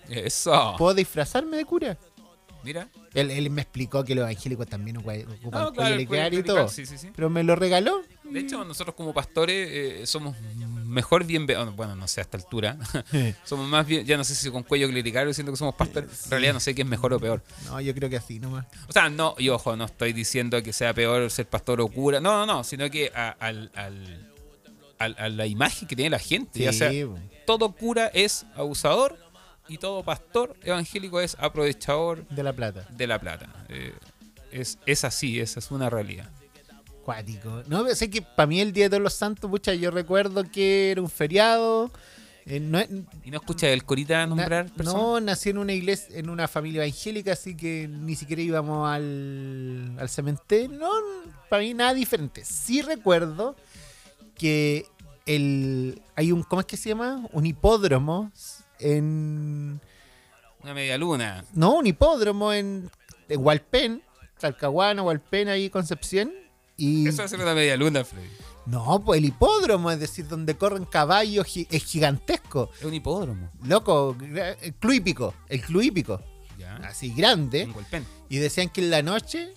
Eso. 0.10 0.76
¿Puedo 0.78 0.94
disfrazarme 0.94 1.58
de 1.58 1.66
cura? 1.66 1.98
Mira. 2.64 2.90
Él, 3.14 3.32
él 3.32 3.50
me 3.52 3.62
explicó 3.62 4.04
que 4.04 4.16
los 4.16 4.24
evangélicos 4.24 4.68
también 4.68 4.98
ocupan 4.98 5.22
No, 5.44 5.50
cuello 5.50 5.72
claro, 5.74 5.96
el 5.96 6.08
cuello 6.08 6.24
clerical 6.30 6.34
y 6.34 6.44
todo. 6.44 6.68
Sí, 6.68 6.86
sí, 6.86 6.98
sí. 6.98 7.12
Pero 7.16 7.30
me 7.30 7.44
lo 7.44 7.56
regaló. 7.56 8.02
De 8.24 8.40
hecho, 8.40 8.66
nosotros 8.66 8.96
como 8.96 9.14
pastores 9.14 9.70
eh, 9.72 10.08
somos 10.08 10.36
mejor 10.96 11.24
bien... 11.25 11.46
ve- 11.46 11.56
Bueno, 11.75 11.96
no 11.96 12.08
sé 12.08 12.22
a 12.22 12.24
esta 12.24 12.38
altura. 12.38 12.78
somos 13.44 13.68
más 13.68 13.86
bien... 13.86 14.06
Ya 14.06 14.18
no 14.18 14.24
sé 14.24 14.34
si 14.34 14.50
con 14.50 14.64
cuello 14.64 14.88
clerical 14.90 15.28
diciendo 15.28 15.52
que 15.52 15.58
somos 15.58 15.75
pastores. 15.75 16.25
En 16.25 16.32
realidad 16.32 16.54
no 16.54 16.60
sé 16.60 16.74
qué 16.74 16.82
es 16.82 16.88
mejor 16.88 17.14
o 17.14 17.20
peor. 17.20 17.44
No, 17.66 17.80
yo 17.82 17.94
creo 17.94 18.10
que 18.10 18.18
así 18.18 18.40
nomás. 18.40 18.66
O 18.88 18.92
sea, 18.92 19.10
no, 19.10 19.36
y 19.38 19.50
ojo, 19.50 19.75
no 19.75 19.86
estoy 19.86 20.14
diciendo 20.14 20.62
que 20.64 20.74
sea 20.74 20.94
peor 20.94 21.30
ser 21.30 21.48
pastor 21.48 21.80
o 21.82 21.88
cura. 21.88 22.20
No, 22.20 22.34
no, 22.34 22.46
no. 22.52 22.64
Sino 22.64 22.90
que 22.90 23.12
a, 23.14 23.30
al, 23.40 23.70
al- 23.75 24.32
al- 24.98 25.16
a 25.20 25.30
la 25.30 25.46
imagen 25.46 25.88
que 25.88 25.96
tiene 25.96 26.10
la 26.10 26.20
gente. 26.20 26.60
Sea, 26.74 26.90
todo 27.46 27.72
cura 27.74 28.08
es 28.14 28.46
abusador 28.56 29.20
y 29.68 29.78
todo 29.78 30.04
pastor 30.04 30.56
evangélico 30.64 31.20
es 31.20 31.36
aprovechador 31.40 32.28
de 32.30 32.44
la 32.44 32.54
plata. 32.54 32.88
de 32.90 33.08
la 33.08 33.20
plata. 33.20 33.48
Eh, 33.70 33.94
es, 34.52 34.78
es 34.86 35.04
así, 35.04 35.40
esa 35.40 35.60
es 35.60 35.70
una 35.72 35.90
realidad. 35.90 36.30
Cuático. 37.06 37.62
No, 37.68 37.88
sé 37.94 38.10
que 38.10 38.22
para 38.24 38.48
mí 38.48 38.60
el 38.60 38.74
Día 38.74 38.86
de 38.86 38.90
Todos 38.90 39.04
los 39.04 39.14
Santos, 39.14 39.50
pucha, 39.50 39.74
yo 39.76 39.92
recuerdo 39.92 40.44
que 40.52 40.90
era 40.92 41.02
un 41.02 41.10
feriado. 41.10 41.92
eh, 42.48 42.60
no, 42.60 42.82
¿Y 43.24 43.30
no 43.32 43.38
escuchas 43.38 43.70
el 43.70 43.86
Corita 43.86 44.26
nombrar 44.26 44.72
na- 44.76 44.84
no, 44.84 45.20
nací 45.22 45.50
en 45.52 45.60
una 45.60 45.74
iglesia, 45.74 46.18
en 46.18 46.30
una 46.32 46.48
familia 46.48 46.84
evangélica, 46.84 47.34
así 47.34 47.56
que 47.56 47.88
ni 47.88 48.16
siquiera 48.16 48.42
íbamos 48.42 48.90
al, 48.90 49.96
al 50.00 50.10
cementerio. 50.10 50.76
No, 50.78 50.90
para 51.48 51.62
mí 51.62 51.74
nada 51.76 51.94
diferente. 51.94 52.44
Sí 52.44 52.82
recuerdo 52.82 53.56
que 54.36 54.88
el 55.28 56.02
hay 56.16 56.32
un, 56.32 56.42
¿cómo 56.44 56.60
es 56.62 56.66
que 56.66 56.76
se 56.78 56.90
llama? 56.90 57.28
Un 57.34 57.46
hipódromo 57.46 58.32
en... 58.80 59.80
Una 60.64 60.74
media 60.74 60.98
luna. 60.98 61.46
No, 61.54 61.76
un 61.76 61.86
hipódromo 61.86 62.52
en, 62.52 62.90
en 63.30 63.46
Hualpén, 63.46 64.02
Talcahuano, 64.40 65.04
Hualpén, 65.04 65.48
ahí 65.50 65.70
Concepción. 65.70 66.32
Y 66.77 67.08
Eso 67.08 67.20
va 67.20 67.25
a 67.25 67.27
ser 67.27 67.39
una 67.39 67.53
media 67.53 67.77
luna, 67.77 68.03
Freddy. 68.03 68.27
no, 68.65 69.01
pues 69.03 69.20
el 69.20 69.25
hipódromo, 69.25 69.91
es 69.91 70.00
decir, 70.00 70.27
donde 70.27 70.55
corren 70.58 70.86
caballos, 70.86 71.46
gi- 71.48 71.67
es 71.72 71.84
gigantesco. 71.86 72.70
Es 72.79 72.86
un 72.86 72.94
hipódromo. 72.94 73.50
Loco, 73.63 74.15
el 74.62 74.74
club 74.75 74.94
hípico, 74.94 75.34
el 75.48 75.62
club 75.62 75.82
hípico, 75.84 76.22
Ya. 76.58 76.75
así 76.77 77.13
grande. 77.13 77.65
Hualpén. 77.74 78.05
Y 78.29 78.38
decían 78.38 78.70
que 78.70 78.82
en 78.82 78.89
la 78.89 79.01
noche, 79.01 79.53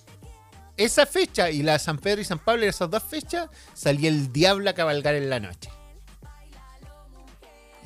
esa 0.76 1.06
fecha 1.06 1.50
y 1.50 1.62
la 1.62 1.72
de 1.72 1.78
San 1.80 1.98
Pedro 1.98 2.20
y 2.20 2.25
San 2.25 2.38
Pablo, 2.38 2.64
esas 2.66 2.88
dos 2.90 3.02
fechas, 3.02 3.48
salía 3.75 4.08
el 4.10 4.32
diablo 4.32 4.70
a 4.70 4.75
cabalgar 4.75 5.14
en 5.16 5.28
la 5.30 5.40
noche. 5.40 5.70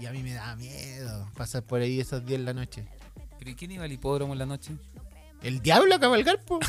Y 0.01 0.07
a 0.07 0.11
mí 0.13 0.23
me 0.23 0.35
daba 0.35 0.57
miedo 0.57 1.29
pasar 1.37 1.63
por 1.63 1.81
ahí 1.81 2.01
esos 2.01 2.25
días 2.27 2.41
en 2.41 2.45
la 2.45 2.53
noche. 2.53 2.85
¿Pero 3.39 3.51
y 3.51 3.55
quién 3.55 3.71
iba 3.71 3.85
al 3.85 3.93
hipódromo 3.93 4.33
en 4.33 4.39
la 4.41 4.47
noche? 4.47 4.73
¿El 5.43 5.61
diablo 5.61 5.95
a 5.95 5.99
cabalgar, 5.99 6.41
po? 6.45 6.61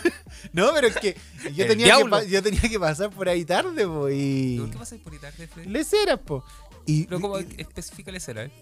no, 0.52 0.70
pero 0.74 0.86
es 0.88 0.96
que 0.96 1.16
yo 1.54 1.66
tenía 1.66 1.96
que, 1.96 2.28
yo 2.28 2.42
tenía 2.42 2.60
que 2.62 2.80
pasar 2.80 3.10
por 3.10 3.28
ahí 3.28 3.44
tarde, 3.44 3.86
po, 3.86 4.08
y... 4.08 4.58
¿Por 4.58 4.70
qué 4.70 4.78
pasas 4.78 4.98
por 5.00 5.12
ahí 5.12 5.18
tarde, 5.18 5.46
Freddy? 5.46 5.68
Leceras, 5.68 6.18
po. 6.20 6.44
Y, 6.86 7.04
Pero 7.04 7.20
como 7.20 7.38
y- 7.40 7.46
específica 7.58 8.10
era, 8.10 8.44
¿eh? 8.44 8.52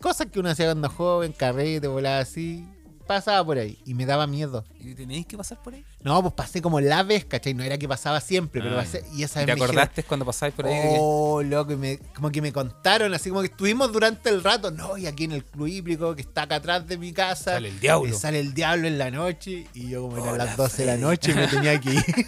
cosas 0.00 0.28
que 0.28 0.38
uno 0.38 0.50
hacía 0.50 0.66
cuando 0.66 0.88
joven, 0.88 1.32
carrete, 1.32 1.88
volaba 1.88 2.20
así, 2.20 2.64
pasaba 3.06 3.44
por 3.44 3.58
ahí 3.58 3.78
y 3.86 3.94
me 3.94 4.04
daba 4.06 4.26
miedo. 4.26 4.64
¿Y 4.80 4.94
tenéis 4.94 5.26
que 5.26 5.36
pasar 5.36 5.62
por 5.62 5.74
ahí? 5.74 5.84
No, 6.02 6.20
pues 6.22 6.34
pasé 6.34 6.60
como 6.60 6.80
la 6.80 7.02
vez, 7.02 7.24
¿cachai? 7.24 7.54
No 7.54 7.62
era 7.62 7.78
que 7.78 7.88
pasaba 7.88 8.20
siempre, 8.20 8.60
pero 8.60 8.74
Ah, 8.74 8.82
pasé, 8.82 9.04
y 9.14 9.22
esa 9.22 9.42
¿Y 9.42 9.46
vez 9.46 9.46
¿Te 9.46 9.52
me 9.52 9.54
dijeron, 9.54 9.70
acordaste 9.78 10.02
cuando 10.04 10.26
pasabas 10.26 10.54
por 10.54 10.66
ahí? 10.66 10.72
que- 10.72 10.98
Oh, 11.00 11.42
loco, 11.42 11.72
y 11.72 11.76
me- 11.76 11.98
como 12.14 12.30
que 12.30 12.42
me 12.42 12.52
contaron, 12.52 13.12
así 13.14 13.28
como 13.30 13.40
que 13.42 13.46
estuvimos 13.48 13.92
durante 13.92 14.28
el 14.30 14.42
rato, 14.44 14.70
no, 14.70 14.96
y 14.98 15.06
aquí 15.06 15.24
en 15.24 15.32
el 15.32 15.44
club 15.44 15.66
híbrico 15.68 16.14
que 16.14 16.22
está 16.22 16.42
acá 16.42 16.56
atrás 16.56 16.86
de 16.86 16.98
mi 16.98 17.12
casa, 17.12 17.52
Sale 17.54 17.68
el 17.68 17.80
diablo. 17.80 18.08
eh, 18.14 18.18
sale 18.18 18.40
el 18.40 18.52
diablo 18.54 18.86
en 18.88 18.98
la 18.98 19.10
noche, 19.10 19.66
y 19.74 19.88
yo 19.90 20.02
como 20.02 20.18
eran 20.18 20.34
Hola, 20.34 20.44
las 20.46 20.56
12 20.56 20.82
de 20.84 20.86
la 20.86 20.96
noche 20.96 21.34
me 21.34 21.46
tenía 21.48 21.80
que 21.80 21.94
ir. 21.94 22.04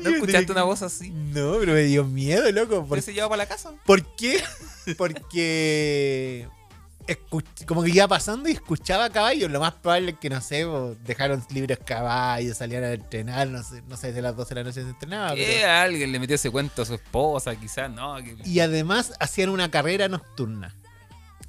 ¿No 0.00 0.10
escuchaste 0.10 0.52
una 0.52 0.62
voz 0.62 0.82
así? 0.82 1.10
No, 1.10 1.56
pero 1.58 1.72
me 1.72 1.82
dio 1.84 2.04
miedo, 2.04 2.50
loco. 2.52 2.80
¿Por, 2.80 2.88
¿Por 2.88 3.02
se 3.02 3.12
lleva 3.14 3.28
para 3.28 3.38
la 3.44 3.46
casa? 3.46 3.72
¿por 3.84 4.04
qué? 4.16 4.40
Porque 4.96 6.48
como 7.66 7.82
que 7.82 7.90
iba 7.90 8.08
pasando 8.08 8.48
y 8.48 8.52
escuchaba 8.52 9.10
caballos. 9.10 9.50
Lo 9.50 9.60
más 9.60 9.72
probable 9.74 10.12
es 10.12 10.18
que, 10.18 10.28
no 10.30 10.40
sé, 10.40 10.66
dejaron 11.04 11.42
libres 11.50 11.78
caballos, 11.84 12.56
salían 12.56 12.84
a 12.84 12.92
entrenar, 12.92 13.48
no 13.48 13.62
sé, 13.62 13.82
no 13.88 13.96
sé, 13.96 14.12
de 14.12 14.22
las 14.22 14.34
12 14.36 14.54
de 14.54 14.60
la 14.60 14.64
noche 14.68 14.82
se 14.82 14.88
entrenaba. 14.88 15.34
¿Qué? 15.34 15.58
pero- 15.60 15.70
Alguien 15.72 16.12
le 16.12 16.18
metió 16.18 16.34
ese 16.36 16.50
cuento 16.50 16.82
a 16.82 16.84
su 16.84 16.94
esposa, 16.94 17.54
quizás, 17.56 17.90
¿no? 17.90 18.16
que- 18.16 18.36
Y 18.44 18.60
además 18.60 19.12
hacían 19.20 19.50
una 19.50 19.70
carrera 19.70 20.08
nocturna, 20.08 20.74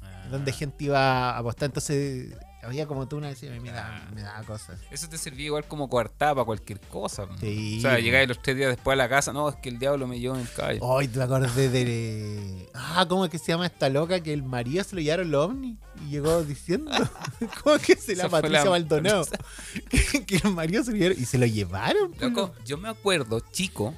Ah. 0.02 0.26
donde 0.30 0.52
gente 0.52 0.84
iba 0.84 1.30
a 1.30 1.38
apostar. 1.38 1.66
Entonces, 1.66 2.34
había 2.62 2.86
como 2.86 3.06
tú 3.08 3.16
una 3.16 3.28
vez 3.28 3.42
y 3.42 3.46
me 3.48 3.70
daba, 3.70 3.96
Ah. 3.96 4.10
me 4.14 4.22
daba 4.22 4.42
cosas. 4.42 4.80
Eso 4.90 5.08
te 5.08 5.16
servía 5.18 5.46
igual 5.46 5.64
como 5.66 5.88
coartada 5.88 6.34
para 6.34 6.44
cualquier 6.44 6.80
cosa. 6.80 7.26
Sí. 7.40 7.78
O 7.78 7.82
sea, 7.82 7.98
llegáis 7.98 8.28
los 8.28 8.42
tres 8.42 8.56
días 8.56 8.68
después 8.70 8.94
a 8.94 8.96
la 8.96 9.08
casa, 9.08 9.32
no, 9.32 9.48
es 9.48 9.56
que 9.56 9.68
el 9.68 9.78
diablo 9.78 10.06
me 10.06 10.18
llevó 10.18 10.34
en 10.34 10.42
el 10.42 10.50
caballo. 10.50 10.80
Hoy 10.82 11.08
te 11.08 11.22
acordé 11.22 11.68
de. 11.68 12.68
Ah, 12.74 13.06
¿cómo 13.08 13.24
es 13.24 13.30
que 13.30 13.38
se 13.38 13.46
llama 13.52 13.66
esta 13.66 13.88
loca? 13.88 14.20
Que 14.20 14.32
el 14.32 14.42
marido 14.42 14.82
se 14.84 14.96
lo 14.96 15.00
llevaron 15.02 15.30
los 15.30 15.46
ovnis 15.46 15.76
y 16.06 16.10
llegó 16.10 16.42
diciendo. 16.42 16.90
¿Cómo 17.62 17.76
es 17.76 17.82
que 17.82 17.96
se 17.96 18.16
la 18.16 18.28
Patricia 18.28 18.64
la- 18.64 18.70
Maldonado? 18.70 19.24
que, 19.90 20.24
que 20.26 20.36
el 20.36 20.52
marido 20.52 20.82
se 20.84 20.90
lo 20.92 20.96
llevaron 20.98 21.22
y 21.22 21.24
se 21.26 21.38
lo 21.38 21.46
llevaron. 21.46 22.12
pues, 22.12 22.22
Loco, 22.32 22.54
yo 22.64 22.76
me 22.78 22.88
acuerdo, 22.88 23.40
chico, 23.52 23.94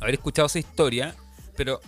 haber 0.00 0.14
escuchado 0.14 0.46
esa 0.46 0.58
historia, 0.58 1.14
pero 1.56 1.80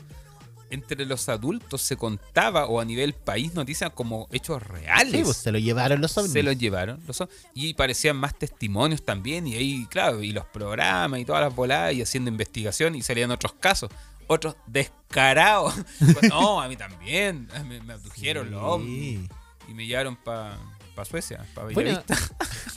entre 0.70 1.04
los 1.06 1.28
adultos 1.28 1.82
se 1.82 1.96
contaba, 1.96 2.66
o 2.66 2.80
a 2.80 2.84
nivel 2.84 3.12
país, 3.12 3.54
noticias 3.54 3.90
como 3.90 4.28
hechos 4.32 4.62
reales. 4.62 5.12
Sí, 5.12 5.22
pues 5.24 5.36
se 5.36 5.52
lo 5.52 5.58
llevaron 5.58 6.00
los 6.00 6.16
ovnis. 6.16 6.32
se 6.32 6.42
los 6.42 6.58
llevaron. 6.58 7.00
los 7.06 7.22
y 7.54 7.74
parecían 7.74 8.16
más 8.16 8.38
testimonios 8.38 9.04
también. 9.04 9.46
Y 9.46 9.54
ahí, 9.54 9.86
claro, 9.90 10.22
y 10.22 10.32
los 10.32 10.46
programas 10.46 11.20
y 11.20 11.24
todas 11.24 11.42
las 11.42 11.54
voladas 11.54 11.94
y 11.94 12.02
haciendo 12.02 12.30
investigación 12.30 12.94
y 12.94 13.02
salían 13.02 13.30
otros 13.30 13.54
casos. 13.54 13.90
Otros 14.28 14.56
descarados. 14.66 15.74
no, 16.28 16.60
a 16.60 16.68
mí 16.68 16.76
también. 16.76 17.48
Me, 17.68 17.80
me 17.80 17.92
abdujeron 17.92 18.50
los 18.50 18.62
ovnis. 18.62 19.28
Y 19.68 19.74
me 19.74 19.86
llevaron 19.86 20.16
para 20.16 20.58
Suecia, 21.04 21.44
para 21.54 21.68
Bueno, 21.68 22.02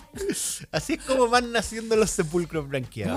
así 0.71 0.93
es 0.93 1.03
como 1.03 1.29
van 1.29 1.51
naciendo 1.51 1.95
los 1.95 2.09
sepulcros 2.09 2.67
blanqueados. 2.67 3.15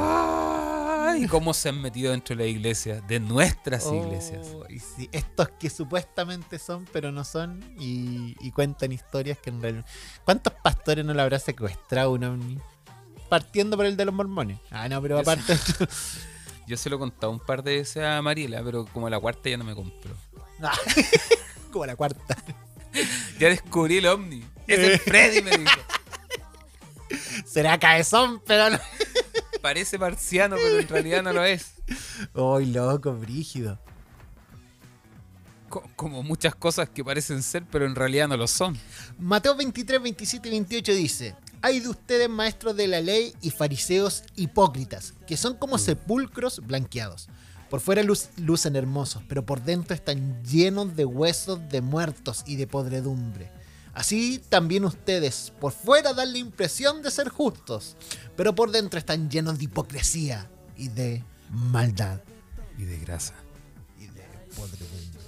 Ay, 1.12 1.26
cómo 1.26 1.54
se 1.54 1.68
han 1.68 1.80
metido 1.80 2.10
dentro 2.12 2.34
de 2.36 2.44
la 2.44 2.48
iglesia, 2.48 3.00
de 3.02 3.20
nuestras 3.20 3.84
Oh, 3.86 3.94
iglesias. 3.94 4.48
y 4.68 4.78
sí, 4.78 5.08
estos 5.12 5.48
que 5.60 5.70
supuestamente 5.70 6.58
son, 6.58 6.84
pero 6.92 7.12
no 7.12 7.24
son, 7.24 7.62
y, 7.78 8.36
y 8.40 8.50
cuentan 8.52 8.92
historias 8.92 9.38
que 9.38 9.50
en 9.50 9.60
realidad. 9.62 9.86
¿Cuántos 10.24 10.52
pastores 10.62 11.04
no 11.04 11.14
le 11.14 11.22
habrá 11.22 11.38
secuestrado 11.38 12.12
un 12.12 12.24
ovni? 12.24 12.58
Partiendo 13.28 13.76
por 13.76 13.86
el 13.86 13.96
de 13.96 14.04
los 14.04 14.14
mormones. 14.14 14.58
Ah, 14.70 14.88
no, 14.88 15.00
pero 15.00 15.16
Yo 15.16 15.20
aparte. 15.22 15.56
Yo 16.66 16.76
se 16.76 16.88
lo 16.90 16.96
he 16.96 16.98
contado 16.98 17.32
un 17.32 17.40
par 17.40 17.62
de 17.62 17.76
veces 17.76 18.02
a 18.04 18.20
Mariela, 18.22 18.62
pero 18.62 18.84
como 18.86 19.08
la 19.10 19.18
cuarta 19.18 19.48
ya 19.50 19.56
no 19.56 19.64
me 19.64 19.74
compró. 19.74 20.14
Ah, 20.62 20.72
como 21.72 21.86
la 21.86 21.96
cuarta. 21.96 22.36
Ya 23.38 23.48
descubrí 23.48 23.98
el 23.98 24.06
ovni. 24.06 24.44
Es 24.66 24.78
el 24.78 24.98
Freddy, 25.00 25.42
me 25.42 25.50
dijo. 25.58 25.72
Será 27.44 27.78
cabezón, 27.78 28.40
pero 28.46 28.70
no. 28.70 28.78
Parece 29.62 29.96
marciano, 29.96 30.56
pero 30.56 30.80
en 30.80 30.88
realidad 30.88 31.22
no 31.22 31.32
lo 31.32 31.44
es. 31.44 31.74
Uy, 32.34 32.66
loco, 32.66 33.12
brígido. 33.14 33.78
Co- 35.68 35.88
como 35.96 36.22
muchas 36.22 36.54
cosas 36.54 36.88
que 36.88 37.04
parecen 37.04 37.42
ser, 37.42 37.64
pero 37.70 37.86
en 37.86 37.94
realidad 37.94 38.28
no 38.28 38.36
lo 38.36 38.46
son. 38.46 38.76
Mateo 39.18 39.56
23, 39.56 40.02
27 40.02 40.48
y 40.48 40.50
28 40.50 40.92
dice: 40.92 41.36
Hay 41.62 41.80
de 41.80 41.88
ustedes, 41.88 42.28
maestros 42.28 42.76
de 42.76 42.88
la 42.88 43.00
ley 43.00 43.32
y 43.40 43.50
fariseos 43.50 44.24
hipócritas, 44.36 45.14
que 45.26 45.36
son 45.36 45.56
como 45.56 45.78
sepulcros 45.78 46.60
blanqueados. 46.66 47.28
Por 47.70 47.80
fuera 47.80 48.02
luz- 48.02 48.28
lucen 48.36 48.76
hermosos, 48.76 49.22
pero 49.28 49.46
por 49.46 49.62
dentro 49.62 49.94
están 49.94 50.42
llenos 50.44 50.94
de 50.94 51.06
huesos 51.06 51.58
de 51.70 51.80
muertos 51.80 52.42
y 52.46 52.56
de 52.56 52.66
podredumbre. 52.66 53.50
Así 53.94 54.40
también 54.48 54.84
ustedes, 54.84 55.52
por 55.60 55.72
fuera 55.72 56.14
dan 56.14 56.32
la 56.32 56.38
impresión 56.38 57.02
de 57.02 57.10
ser 57.10 57.28
justos, 57.28 57.96
pero 58.36 58.54
por 58.54 58.70
dentro 58.70 58.98
están 58.98 59.30
llenos 59.30 59.58
de 59.58 59.64
hipocresía 59.64 60.50
y 60.76 60.88
de 60.88 61.22
maldad 61.50 62.20
Y 62.78 62.84
de 62.84 62.98
grasa. 62.98 63.34
y 63.98 64.06
de 64.06 64.22
podredumbre. 64.56 65.20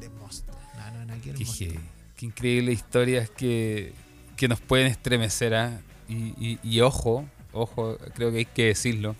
De 0.00 0.08
monstruo. 0.10 0.56
No, 0.76 0.90
no, 0.92 1.06
no 1.06 1.14
quiero 1.22 1.38
Qué, 1.38 1.44
qué, 1.44 1.80
qué 2.16 2.26
increíble 2.26 2.72
historias 2.72 3.28
que, 3.30 3.92
que 4.36 4.46
nos 4.48 4.60
pueden 4.60 4.86
estremecer. 4.86 5.54
¿ah? 5.54 5.80
Y, 6.08 6.34
y- 6.38 6.60
y 6.62 6.80
ojo, 6.82 7.24
ojo, 7.52 7.98
creo 8.14 8.30
que 8.30 8.38
hay 8.38 8.44
que 8.44 8.66
decirlo. 8.66 9.16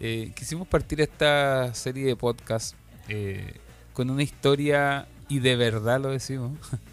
Eh, 0.00 0.32
quisimos 0.34 0.66
partir 0.66 1.00
esta 1.00 1.72
serie 1.74 2.06
de 2.06 2.16
podcast 2.16 2.74
eh, 3.08 3.54
con 3.92 4.10
una 4.10 4.22
historia, 4.22 5.06
y 5.28 5.38
de 5.38 5.56
verdad 5.56 6.00
lo 6.00 6.10
decimos, 6.10 6.52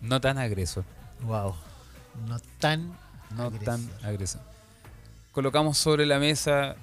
no 0.00 0.20
tan 0.20 0.38
agresor. 0.38 0.84
Wow. 1.22 1.54
No 2.26 2.38
tan 2.58 2.96
No 3.36 3.44
Agresor. 3.44 3.64
tan 3.64 3.90
agresor. 4.02 4.40
Colocamos 5.32 5.78
sobre 5.78 6.06
la 6.06 6.18
mesa 6.18 6.76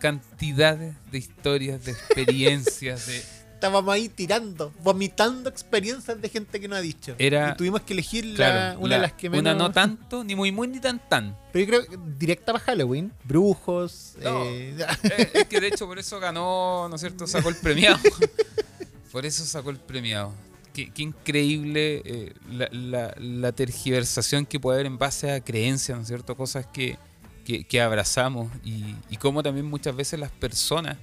cantidades 0.00 0.94
de 1.12 1.18
historias, 1.18 1.84
de 1.84 1.92
experiencias, 1.92 3.06
de... 3.06 3.18
estábamos 3.54 3.92
ahí 3.92 4.08
tirando, 4.08 4.72
vomitando 4.82 5.50
experiencias 5.50 6.18
de 6.20 6.28
gente 6.30 6.58
que 6.58 6.66
no 6.68 6.74
ha 6.76 6.80
dicho. 6.80 7.14
Era- 7.18 7.50
y 7.52 7.56
tuvimos 7.58 7.82
que 7.82 7.92
elegir 7.92 8.24
la- 8.24 8.34
Claro, 8.36 8.78
una 8.80 8.88
la- 8.88 8.94
de 8.96 9.02
las 9.02 9.12
que 9.12 9.28
menos. 9.28 9.42
una 9.42 9.54
no 9.54 9.70
tanto, 9.70 10.24
ni 10.24 10.34
muy 10.34 10.50
muy, 10.50 10.68
ni 10.68 10.80
tan 10.80 10.98
tan. 11.08 11.36
Pero 11.52 11.64
yo 11.64 11.84
creo 11.86 11.86
que 11.86 11.98
directa 12.18 12.52
para 12.52 12.64
Halloween. 12.64 13.12
Brujos. 13.24 14.14
No. 14.22 14.44
eh, 14.46 14.74
Eh, 15.04 15.30
es 15.34 15.44
que 15.46 15.60
de 15.60 15.68
hecho 15.68 15.86
por 15.86 15.98
eso 15.98 16.18
ganó, 16.18 16.88
¿no 16.88 16.94
es 16.94 17.00
cierto? 17.02 17.26
Sacó 17.26 17.50
el 17.50 17.56
premiado. 17.56 17.98
Por 19.12 19.26
eso 19.26 19.44
sacó 19.44 19.70
el 19.70 19.76
premiado. 19.76 20.32
Qué, 20.72 20.90
increíble 21.02 22.00
eh, 22.04 22.32
la, 22.48 23.52
tergiversación 23.52 24.46
que 24.46 24.60
puede 24.60 24.76
haber 24.76 24.86
en 24.86 24.98
base 24.98 25.32
a 25.32 25.40
creencias, 25.40 25.96
¿no 25.98 26.02
es 26.02 26.08
cierto? 26.08 26.36
Cosas 26.36 26.66
que, 26.66 26.96
que, 27.44 27.80
abrazamos 27.80 28.50
y, 28.64 28.94
y 29.10 29.16
cómo 29.16 29.42
también 29.42 29.66
muchas 29.66 29.96
veces 29.96 30.20
las 30.20 30.30
personas, 30.30 30.96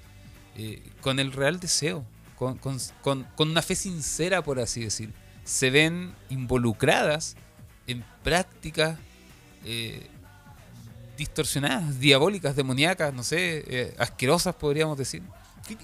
eh, 0.56 0.82
con 1.02 1.20
el 1.20 1.34
real 1.34 1.60
deseo, 1.60 2.06
con, 2.38 2.58
con- 2.58 2.78
con- 3.02 3.24
con 3.36 3.50
una 3.50 3.62
fe 3.62 3.76
sincera, 3.76 4.42
por 4.42 4.60
así 4.60 4.82
decir, 4.84 5.12
se 5.44 5.70
ven 5.70 6.14
involucradas 6.30 7.36
en 7.88 8.06
prácticas 8.24 8.98
eh, 9.66 10.08
distorsionadas, 11.18 12.00
diabólicas, 12.00 12.56
demoníacas, 12.56 13.14
no 13.14 13.24
sé, 13.24 13.94
asquerosas 13.98 14.56
podríamos 14.56 14.98
decir. 14.98 15.24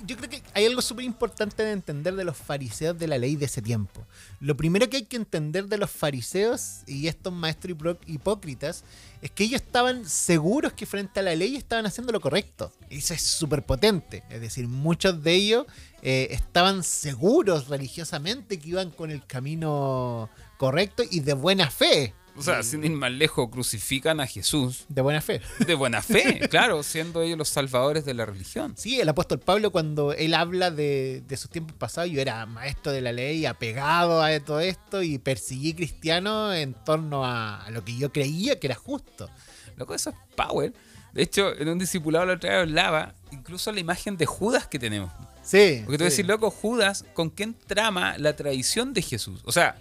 Yo 0.05 0.17
creo 0.17 0.29
que 0.29 0.41
hay 0.53 0.65
algo 0.65 0.81
súper 0.81 1.05
importante 1.05 1.63
de 1.63 1.71
entender 1.71 2.15
de 2.15 2.23
los 2.23 2.37
fariseos 2.37 2.97
de 2.97 3.07
la 3.07 3.17
ley 3.17 3.35
de 3.35 3.45
ese 3.45 3.61
tiempo. 3.61 4.05
Lo 4.39 4.55
primero 4.55 4.89
que 4.89 4.97
hay 4.97 5.05
que 5.05 5.17
entender 5.17 5.65
de 5.65 5.77
los 5.77 5.91
fariseos 5.91 6.81
y 6.87 7.07
estos 7.07 7.33
maestros 7.33 7.97
hipócritas 8.05 8.83
es 9.21 9.31
que 9.31 9.43
ellos 9.45 9.61
estaban 9.61 10.07
seguros 10.07 10.73
que 10.73 10.85
frente 10.85 11.19
a 11.19 11.23
la 11.23 11.35
ley 11.35 11.55
estaban 11.55 11.85
haciendo 11.85 12.11
lo 12.11 12.21
correcto. 12.21 12.71
Eso 12.89 13.13
es 13.13 13.21
súper 13.21 13.65
potente. 13.65 14.23
Es 14.29 14.41
decir, 14.41 14.67
muchos 14.67 15.23
de 15.23 15.33
ellos 15.33 15.65
eh, 16.01 16.27
estaban 16.31 16.83
seguros 16.83 17.67
religiosamente 17.67 18.59
que 18.59 18.69
iban 18.69 18.91
con 18.91 19.11
el 19.11 19.25
camino 19.25 20.29
correcto 20.57 21.03
y 21.09 21.21
de 21.21 21.33
buena 21.33 21.69
fe. 21.69 22.13
O 22.35 22.41
sea, 22.41 22.63
sin 22.63 22.83
ir 22.83 22.91
más 22.91 23.11
lejos, 23.11 23.49
crucifican 23.49 24.19
a 24.19 24.25
Jesús 24.25 24.85
De 24.89 25.01
buena 25.01 25.21
fe. 25.21 25.41
de 25.65 25.75
buena 25.75 26.01
fe, 26.01 26.39
claro, 26.49 26.81
siendo 26.81 27.21
ellos 27.21 27.37
los 27.37 27.49
salvadores 27.49 28.05
de 28.05 28.13
la 28.15 28.25
religión. 28.25 28.73
Sí, 28.75 28.99
el 28.99 29.07
apóstol 29.09 29.39
Pablo 29.39 29.71
cuando 29.71 30.13
él 30.13 30.33
habla 30.33 30.71
de, 30.71 31.23
de 31.27 31.37
sus 31.37 31.49
tiempos 31.51 31.75
pasados, 31.77 32.09
yo 32.09 32.19
era 32.19 32.45
maestro 32.45 32.91
de 32.91 33.01
la 33.01 33.11
ley, 33.11 33.45
apegado 33.45 34.23
a 34.23 34.39
todo 34.39 34.59
esto 34.59 35.03
y 35.03 35.19
perseguí 35.19 35.73
cristianos 35.73 36.55
en 36.55 36.73
torno 36.73 37.23
a, 37.23 37.63
a 37.63 37.69
lo 37.71 37.85
que 37.85 37.95
yo 37.95 38.11
creía 38.11 38.59
que 38.59 38.67
era 38.67 38.75
justo. 38.75 39.29
Loco, 39.75 39.93
eso 39.93 40.09
es 40.09 40.15
power. 40.35 40.73
De 41.13 41.21
hecho, 41.21 41.55
en 41.55 41.69
un 41.69 41.77
discipulado 41.77 42.25
la 42.25 42.33
otra 42.33 42.49
vez 42.49 42.59
hablaba 42.61 43.13
incluso 43.31 43.71
la 43.71 43.79
imagen 43.79 44.17
de 44.17 44.25
Judas 44.25 44.67
que 44.67 44.79
tenemos. 44.79 45.11
Sí. 45.43 45.81
Porque 45.85 45.97
tú 45.97 46.03
sí. 46.05 46.09
decís, 46.09 46.25
loco, 46.25 46.49
Judas, 46.49 47.05
¿con 47.13 47.29
quién 47.29 47.53
trama 47.67 48.17
la 48.17 48.35
traición 48.35 48.93
de 48.93 49.01
Jesús? 49.01 49.41
O 49.45 49.51
sea, 49.51 49.79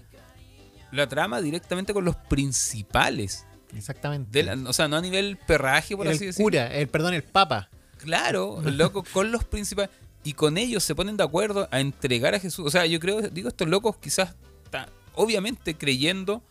la 0.92 1.08
trama 1.08 1.40
directamente 1.40 1.92
con 1.92 2.04
los 2.04 2.14
principales. 2.16 3.44
Exactamente. 3.76 4.42
la- 4.42 4.68
o 4.68 4.72
sea, 4.72 4.86
no 4.88 4.96
a 4.96 5.00
nivel 5.00 5.38
perraje, 5.46 5.96
por 5.96 6.06
el 6.06 6.12
así 6.14 6.26
decirlo. 6.26 6.44
cura, 6.44 6.66
el, 6.74 6.88
perdón, 6.88 7.14
el 7.14 7.22
papa. 7.22 7.70
Claro, 7.98 8.60
el 8.66 8.76
loco 8.76 9.02
con 9.12 9.32
los 9.32 9.44
principales. 9.44 9.90
Y 10.24 10.34
con 10.34 10.56
ellos 10.58 10.84
se 10.84 10.94
ponen 10.94 11.16
de 11.16 11.24
acuerdo 11.24 11.68
a 11.72 11.80
entregar 11.80 12.34
a 12.34 12.38
Jesús. 12.38 12.64
O 12.66 12.70
sea, 12.70 12.86
yo 12.86 13.00
creo, 13.00 13.22
digo, 13.22 13.48
estos 13.48 13.66
locos 13.68 13.96
quizás, 13.96 14.34
ta- 14.70 14.88
obviamente 15.14 15.74
creyendo 15.74 16.42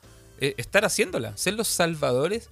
eh, 0.41 0.55
estar 0.57 0.83
haciéndola, 0.83 1.37
ser 1.37 1.53
los 1.53 1.67
salvadores 1.69 2.49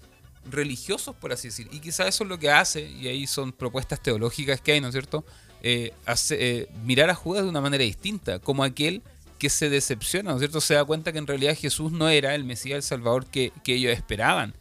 religiosos, 0.50 1.16
por 1.16 1.34
así 1.34 1.50
decir. 1.50 1.68
Y 1.72 1.80
quizás 1.80 2.08
eso 2.08 2.24
es 2.24 2.30
lo 2.30 2.38
que 2.40 2.50
hace, 2.52 2.82
y 2.90 3.08
ahí 3.08 3.28
son 3.28 3.52
propuestas 3.52 4.02
teológicas 4.02 4.62
que 4.62 4.72
hay, 4.74 4.82
¿no 4.82 4.88
es 4.88 4.94
cierto? 4.94 5.26
Eh, 5.62 5.92
hace- 6.06 6.38
eh, 6.62 6.70
mirar 6.86 7.10
a 7.10 7.16
Judas 7.16 7.44
de 7.44 7.50
una 7.50 7.60
manera 7.62 7.84
distinta, 7.84 8.40
como 8.40 8.64
aquel 8.64 9.02
que 9.40 9.50
se 9.50 9.70
decepciona, 9.70 10.30
¿no 10.32 10.36
es 10.36 10.42
cierto? 10.42 10.62
Se 10.62 10.76
da 10.76 10.86
cuenta 10.86 11.12
que 11.12 11.18
en 11.18 11.26
realidad 11.28 11.56
Jesús 11.58 11.92
no 11.92 12.10
era 12.10 12.36
el 12.36 12.44
Mesías, 12.44 12.76
el 12.76 12.84
Salvador 12.84 13.26
que, 13.26 13.52
que 13.64 13.74
ellos 13.74 13.94
esperaban. 13.94 14.54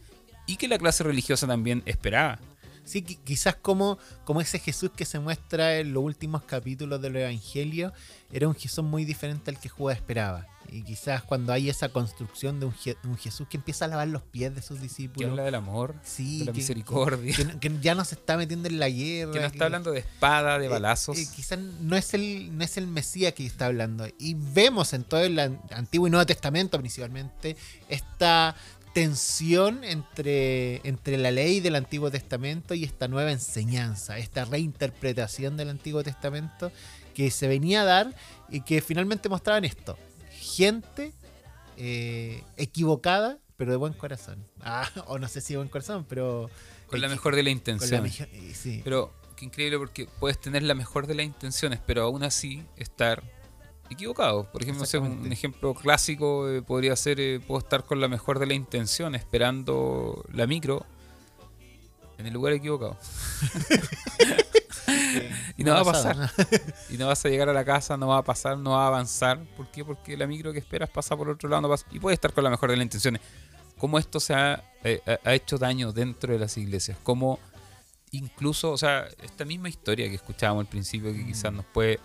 Y 0.46 0.56
que 0.56 0.68
la 0.68 0.78
clase 0.78 1.04
religiosa 1.04 1.46
también 1.46 1.82
esperaba. 1.84 2.38
Sí, 2.84 3.02
qui- 3.04 3.18
quizás 3.22 3.54
como, 3.56 3.98
como 4.24 4.40
ese 4.40 4.58
Jesús 4.58 4.90
que 4.96 5.04
se 5.04 5.18
muestra 5.18 5.76
en 5.76 5.92
los 5.92 6.02
últimos 6.02 6.44
capítulos 6.44 7.02
del 7.02 7.16
Evangelio, 7.16 7.92
era 8.32 8.48
un 8.48 8.54
Jesús 8.54 8.82
muy 8.82 9.04
diferente 9.04 9.50
al 9.50 9.60
que 9.60 9.68
Judas 9.68 9.98
esperaba. 9.98 10.46
Y 10.70 10.82
quizás 10.82 11.22
cuando 11.22 11.52
hay 11.52 11.70
esa 11.70 11.88
construcción 11.88 12.60
de 12.60 12.66
un, 12.66 12.72
Je- 12.74 12.96
un 13.04 13.16
Jesús 13.16 13.46
que 13.48 13.56
empieza 13.56 13.86
a 13.86 13.88
lavar 13.88 14.08
los 14.08 14.22
pies 14.22 14.54
de 14.54 14.60
sus 14.62 14.76
Que 14.78 14.82
discípulos, 14.84 15.30
habla 15.30 15.42
del 15.44 15.54
amor, 15.54 15.94
sí, 16.02 16.40
de 16.40 16.44
la 16.46 16.52
que- 16.52 16.58
misericordia. 16.58 17.34
que, 17.34 17.58
que 17.58 17.78
ya 17.80 17.94
no 17.94 18.04
se 18.04 18.14
está 18.16 18.36
metiendo 18.36 18.68
en 18.68 18.78
la 18.78 18.88
guerra. 18.88 19.32
Que 19.32 19.40
no 19.40 19.48
que- 19.48 19.54
está 19.54 19.64
hablando 19.66 19.90
de 19.92 20.00
espada, 20.00 20.58
de 20.58 20.66
eh, 20.66 20.68
balazos. 20.68 21.16
eh, 21.18 21.26
quizás 21.34 21.58
no 21.58 21.96
es 21.96 22.12
el 22.14 22.56
no 22.56 22.64
es 22.64 22.76
el 22.76 22.86
Mesías 22.86 23.32
que 23.34 23.46
está 23.46 23.66
hablando. 23.66 24.06
Y 24.18 24.34
vemos 24.34 24.92
en 24.92 25.04
todo 25.04 25.20
el 25.20 25.38
An- 25.38 25.60
Antiguo 25.70 26.06
y 26.06 26.10
Nuevo 26.10 26.26
Testamento 26.26 26.78
principalmente 26.78 27.56
esta 27.88 28.54
tensión 28.94 29.84
entre, 29.84 30.80
entre 30.88 31.18
la 31.18 31.30
ley 31.30 31.60
del 31.60 31.76
Antiguo 31.76 32.10
Testamento 32.10 32.74
y 32.74 32.84
esta 32.84 33.06
nueva 33.06 33.30
enseñanza, 33.30 34.18
esta 34.18 34.44
reinterpretación 34.44 35.56
del 35.56 35.68
Antiguo 35.68 36.02
Testamento 36.02 36.72
que 37.14 37.30
se 37.30 37.46
venía 37.48 37.82
a 37.82 37.84
dar 37.84 38.14
y 38.48 38.62
que 38.62 38.80
finalmente 38.80 39.28
mostraban 39.28 39.64
esto. 39.64 39.96
Gente 40.58 41.12
eh, 41.76 42.42
equivocada, 42.56 43.38
pero 43.56 43.70
de 43.70 43.76
buen 43.76 43.92
corazón. 43.92 44.44
Ah, 44.60 44.90
o 45.06 45.16
no 45.20 45.28
sé 45.28 45.40
si 45.40 45.52
de 45.52 45.58
buen 45.58 45.68
corazón, 45.68 46.04
pero... 46.08 46.50
con 46.88 47.00
la 47.00 47.08
mejor 47.08 47.36
de 47.36 47.42
las 47.44 47.46
la 47.46 47.50
intenciones. 47.52 48.02
meja- 48.02 48.28
eh, 48.32 48.54
sí. 48.54 48.80
Pero 48.82 49.12
qué 49.36 49.44
increíble 49.44 49.78
porque 49.78 50.08
puedes 50.18 50.40
tener 50.40 50.64
la 50.64 50.74
mejor 50.74 51.06
de 51.06 51.14
las 51.14 51.24
intenciones, 51.26 51.78
pero 51.86 52.02
aún 52.02 52.24
así 52.24 52.64
estar 52.76 53.22
equivocado. 53.88 54.50
Por 54.50 54.62
ejemplo, 54.64 54.84
un 55.00 55.30
ejemplo 55.30 55.74
clásico 55.74 56.48
eh, 56.50 56.60
podría 56.60 56.96
ser, 56.96 57.20
eh, 57.20 57.38
puedo 57.38 57.60
estar 57.60 57.84
con 57.84 58.00
la 58.00 58.08
mejor 58.08 58.40
de 58.40 58.46
la 58.46 58.54
intención 58.54 59.14
esperando 59.14 60.24
la 60.32 60.48
micro 60.48 60.84
en 62.18 62.26
el 62.26 62.34
lugar 62.34 62.52
equivocado. 62.52 62.98
y 65.56 65.64
no, 65.64 65.72
va 65.74 65.80
a 65.80 65.84
pasar. 65.84 66.30
Y 66.90 66.96
no 66.96 67.06
vas 67.06 67.24
a 67.24 67.28
llegar 67.28 67.48
a 67.48 67.52
la 67.52 67.64
casa, 67.64 67.96
no 67.96 68.08
va 68.08 68.18
a 68.18 68.24
pasar, 68.24 68.56
no 68.58 68.70
va 68.72 68.84
a 68.84 68.86
avanzar. 68.88 69.38
¿Por 69.56 69.70
qué? 69.70 69.84
Porque 69.84 70.16
la 70.16 70.26
micro 70.26 70.52
que 70.52 70.58
esperas 70.58 70.88
pasa 70.90 71.16
por 71.16 71.28
otro 71.28 71.48
lado, 71.48 71.62
no 71.62 71.68
pasa. 71.68 71.86
Y 71.90 71.98
puedes 72.00 72.16
estar 72.16 72.32
con 72.32 72.44
la 72.44 72.50
mejor 72.50 72.70
de 72.70 72.76
las 72.76 72.84
intenciones. 72.84 73.20
¿Cómo 73.78 73.98
esto 73.98 74.18
se 74.20 74.34
ha, 74.34 74.64
eh, 74.84 75.00
ha- 75.06 75.28
ha 75.30 75.34
hecho 75.34 75.58
daño 75.58 75.92
dentro 75.92 76.32
de 76.32 76.38
las 76.38 76.56
iglesias? 76.56 76.98
¿Cómo 77.02 77.38
incluso, 78.10 78.72
o 78.72 78.78
sea, 78.78 79.06
esta 79.22 79.44
misma 79.44 79.68
historia 79.68 80.08
que 80.08 80.14
escuchábamos 80.14 80.62
al 80.62 80.68
principio, 80.68 81.12
que 81.12 81.24
quizás 81.26 81.52
nos 81.52 81.64
puede 81.66 82.00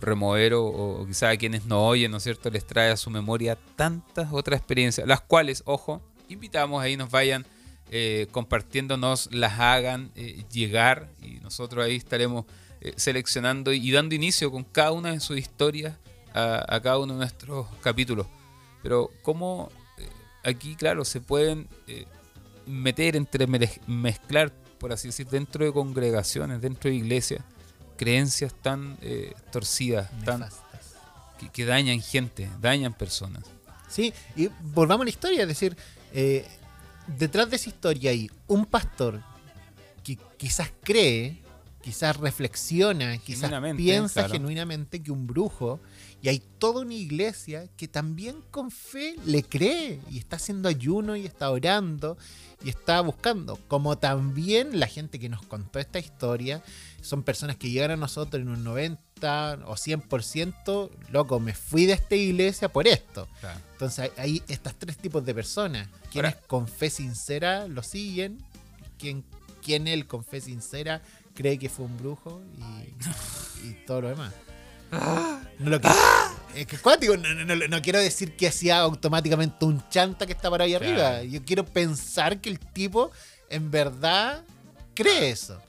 remover 0.00 0.54
o, 0.54 0.64
o 0.66 1.06
quizás 1.06 1.34
a 1.34 1.36
quienes 1.36 1.64
no 1.66 1.84
oyen, 1.86 2.10
¿no 2.12 2.18
es 2.18 2.22
cierto?, 2.22 2.48
les 2.50 2.64
trae 2.66 2.90
a 2.90 2.96
su 2.96 3.10
memoria 3.10 3.58
tantas 3.76 4.28
otras 4.32 4.58
experiencias, 4.60 5.06
las 5.08 5.20
cuales, 5.20 5.62
ojo, 5.66 6.00
invitamos 6.28 6.80
ahí 6.80 6.96
nos 6.96 7.10
vayan 7.10 7.44
eh, 7.90 8.26
compartiéndonos, 8.30 9.28
las 9.32 9.58
hagan 9.58 10.10
eh, 10.14 10.44
llegar 10.52 11.08
y 11.22 11.40
nosotros 11.40 11.84
ahí 11.84 11.96
estaremos 11.96 12.44
eh, 12.80 12.92
seleccionando 12.96 13.72
y 13.72 13.90
dando 13.90 14.14
inicio 14.14 14.50
con 14.50 14.64
cada 14.64 14.92
una 14.92 15.12
de 15.12 15.20
sus 15.20 15.38
historias 15.38 15.96
a, 16.34 16.64
a 16.68 16.80
cada 16.80 16.98
uno 16.98 17.14
de 17.14 17.18
nuestros 17.20 17.66
capítulos. 17.80 18.26
Pero 18.82 19.10
cómo 19.22 19.70
aquí, 20.44 20.76
claro, 20.76 21.04
se 21.04 21.20
pueden 21.20 21.68
meter 22.66 23.16
entre 23.16 23.46
mezclar, 23.86 24.52
por 24.78 24.92
así 24.92 25.08
decir, 25.08 25.26
dentro 25.26 25.64
de 25.64 25.72
congregaciones, 25.72 26.60
dentro 26.60 26.90
de 26.90 26.96
iglesias, 26.96 27.42
creencias 27.96 28.54
tan 28.54 28.98
torcidas, 29.50 30.08
tan 30.24 30.48
que, 31.40 31.48
que 31.48 31.64
dañan 31.64 32.00
gente, 32.00 32.48
dañan 32.60 32.94
personas. 32.94 33.44
Sí, 33.88 34.12
y 34.36 34.48
volvamos 34.60 35.02
a 35.02 35.04
la 35.04 35.10
historia, 35.10 35.42
es 35.42 35.48
decir, 35.48 35.76
eh, 36.12 36.46
detrás 37.16 37.50
de 37.50 37.56
esa 37.56 37.68
historia 37.68 38.10
hay 38.10 38.30
un 38.46 38.66
pastor 38.66 39.22
que 40.04 40.18
quizás 40.36 40.70
cree, 40.82 41.42
quizás 41.82 42.16
reflexiona, 42.16 43.16
quizás 43.18 43.50
Genuinamente, 43.50 43.82
piensa 43.82 44.20
claro. 44.20 44.32
genuinamente 44.32 45.02
que 45.02 45.10
un 45.10 45.26
brujo, 45.26 45.80
y 46.20 46.28
hay 46.28 46.42
toda 46.58 46.80
una 46.82 46.94
iglesia 46.94 47.68
que 47.76 47.86
también 47.86 48.36
con 48.50 48.70
fe 48.70 49.16
le 49.24 49.42
cree 49.42 50.00
y 50.10 50.18
está 50.18 50.36
haciendo 50.36 50.68
ayuno 50.68 51.14
y 51.14 51.24
está 51.26 51.50
orando 51.50 52.18
y 52.64 52.70
está 52.70 53.00
buscando, 53.00 53.56
como 53.68 53.98
también 53.98 54.80
la 54.80 54.88
gente 54.88 55.18
que 55.20 55.28
nos 55.28 55.42
contó 55.42 55.78
esta 55.78 55.98
historia, 55.98 56.62
son 57.00 57.22
personas 57.22 57.56
que 57.56 57.70
llegan 57.70 57.92
a 57.92 57.96
nosotros 57.96 58.42
en 58.42 58.48
un 58.48 58.64
90 58.64 59.07
o 59.24 59.74
100%, 59.76 60.90
loco, 61.10 61.40
me 61.40 61.54
fui 61.54 61.86
de 61.86 61.94
esta 61.94 62.14
iglesia 62.14 62.68
por 62.68 62.86
esto. 62.86 63.28
Entonces 63.72 64.10
hay 64.16 64.42
estas 64.48 64.74
tres 64.76 64.96
tipos 64.98 65.24
de 65.24 65.34
personas. 65.34 65.88
Quienes 66.10 66.34
Ahora- 66.34 66.46
con 66.46 66.68
fe 66.68 66.90
sincera 66.90 67.66
lo 67.68 67.82
siguen, 67.82 68.38
quien, 68.98 69.24
quien 69.62 69.86
él 69.88 70.06
con 70.06 70.24
fe 70.24 70.40
sincera 70.40 71.02
cree 71.34 71.58
que 71.58 71.68
fue 71.68 71.84
un 71.86 71.96
brujo 71.98 72.42
y, 73.62 73.66
y 73.68 73.72
todo 73.86 74.02
lo 74.02 74.08
demás. 74.10 74.32
No 75.58 75.70
lo 75.70 75.80
quiero, 75.80 75.96
es 76.54 76.66
que 76.68 76.78
cuático, 76.78 77.16
no, 77.16 77.34
no- 77.34 77.44
no- 77.56 77.66
no 77.68 77.82
quiero 77.82 77.98
decir 77.98 78.36
que 78.36 78.46
hacía 78.46 78.78
automáticamente 78.78 79.64
un 79.64 79.82
chanta 79.90 80.24
que 80.24 80.32
está 80.32 80.48
para 80.50 80.64
ahí 80.64 80.70
Claro. 80.76 80.84
arriba. 80.86 81.22
Yo 81.24 81.44
quiero 81.44 81.64
pensar 81.66 82.40
que 82.40 82.48
el 82.48 82.60
tipo 82.60 83.10
en 83.50 83.68
verdad 83.72 84.44
cree 84.94 85.30
eso. 85.30 85.60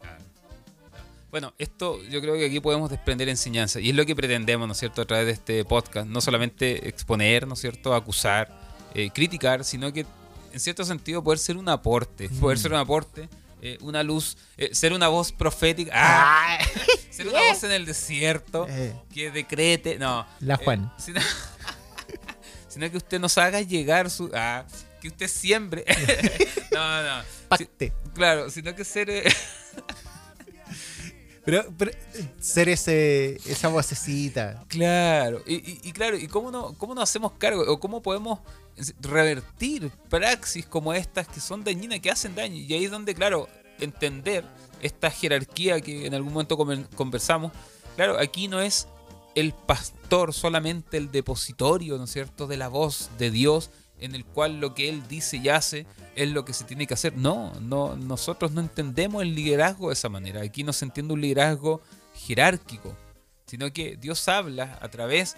Bueno, 1.32 1.54
esto 1.60 2.02
yo 2.06 2.22
creo 2.22 2.36
que 2.36 2.46
aquí 2.48 2.60
podemos 2.60 2.90
desprender 2.90 3.30
enseñanza 3.30 3.80
y 3.80 3.90
es 3.90 3.96
lo 3.96 4.06
que 4.06 4.16
pretendemos, 4.16 4.68
¿no 4.68 4.72
es 4.74 4.80
cierto?, 4.80 5.02
a 5.02 5.06
través 5.06 5.28
de 5.28 5.32
este 5.34 5.64
podcast. 5.66 6.08
No 6.08 6.22
solamente 6.22 6.88
exponer, 6.90 7.46
¿no 7.48 7.54
es 7.54 7.60
cierto?, 7.62 7.94
acusar, 7.94 8.50
eh, 8.96 9.12
criticar, 9.14 9.64
sino 9.64 9.94
que 9.94 10.06
en 10.52 10.60
cierto 10.60 10.84
sentido 10.84 11.24
poder 11.24 11.38
ser 11.38 11.58
un 11.58 11.70
aporte, 11.70 12.30
poder 12.30 12.58
Mm. 12.58 12.62
ser 12.62 12.72
un 12.72 12.78
aporte, 12.80 13.30
eh, 13.62 13.78
una 13.82 14.02
luz, 14.02 14.38
eh, 14.58 14.70
ser 14.74 14.94
una 14.94 15.08
voz 15.08 15.32
profética, 15.32 15.92
¡ah! 15.94 16.58
Ah, 16.60 16.66
ser 17.12 17.28
una 17.28 17.40
voz 17.42 17.64
en 17.64 17.72
el 17.74 17.86
desierto 17.86 18.66
que 19.14 19.30
decrete, 19.30 20.00
no. 20.00 20.26
la 20.40 20.58
Juan. 20.58 20.92
sino, 20.98 21.20
sino 22.68 22.90
que 22.90 22.98
usted 22.98 23.20
nos 23.20 23.38
haga 23.38 23.62
llegar 23.62 24.10
su... 24.10 24.32
ah, 24.34 24.66
que 25.00 25.10
usted 25.10 25.28
siembre. 25.28 25.86
no, 26.72 27.04
no. 27.04 27.22
Pacte. 27.48 27.94
claro, 28.16 28.50
sino 28.50 28.74
que 28.76 28.84
ser... 28.84 29.10
Pero, 31.50 31.74
pero, 31.78 31.92
ser 32.40 32.70
ese, 32.70 33.36
esa 33.46 33.68
vocecita. 33.70 34.64
Claro, 34.68 35.42
y, 35.46 35.56
y- 35.56 35.80
y 35.84 35.92
claro, 35.92 36.18
¿y 36.18 36.28
cómo 36.28 36.52
no, 36.52 36.74
cómo 36.78 36.94
nos 36.96 37.04
hacemos 37.04 37.32
cargo? 37.34 37.64
¿O 37.68 37.80
cómo 37.80 38.02
podemos 38.02 38.40
revertir 39.02 39.92
praxis 40.10 40.66
como 40.66 40.94
estas 40.94 41.28
que 41.28 41.40
son 41.40 41.64
dañinas, 41.64 42.00
que 42.00 42.12
hacen 42.12 42.36
daño? 42.36 42.56
Y 42.58 42.74
ahí 42.74 42.86
es 42.86 42.92
donde, 42.92 43.14
claro, 43.16 43.48
entender 43.80 44.46
esta 44.82 45.10
jerarquía 45.12 45.82
que 45.82 46.06
en 46.06 46.14
algún 46.14 46.34
momento 46.34 46.58
conversamos. 46.96 47.52
Claro, 47.96 48.18
aquí 48.20 48.48
no 48.48 48.62
es 48.62 48.88
el 49.36 49.54
pastor 49.54 50.34
solamente 50.34 50.98
el 50.98 51.12
depositorio, 51.12 51.98
¿no 51.98 52.06
es 52.06 52.12
cierto?, 52.12 52.48
de 52.48 52.58
la 52.58 52.68
voz 52.68 53.10
de 53.18 53.32
Dios, 53.32 53.70
en 54.00 54.16
el 54.16 54.26
cual 54.26 54.60
lo 54.60 54.74
que 54.74 54.90
él 54.90 55.04
dice 55.08 55.38
y 55.38 55.50
hace 55.50 55.86
es 56.24 56.30
lo 56.32 56.44
que 56.44 56.54
se 56.54 56.66
tiene 56.66 56.86
que 56.86 56.94
hacer. 56.94 57.16
No, 57.16 57.54
no, 57.62 57.96
nosotros 57.96 58.52
no 58.52 58.60
entendemos 58.60 59.22
el 59.22 59.36
liderazgo 59.36 59.88
de 59.88 59.94
esa 59.94 60.10
manera. 60.10 60.42
Aquí 60.42 60.64
no 60.64 60.74
se 60.74 60.86
entiende 60.86 61.14
un 61.14 61.22
liderazgo 61.22 61.82
jerárquico, 62.14 62.96
sino 63.46 63.72
que 63.72 63.96
Dios 63.96 64.28
habla 64.28 64.78
a 64.82 64.90
través 64.90 65.38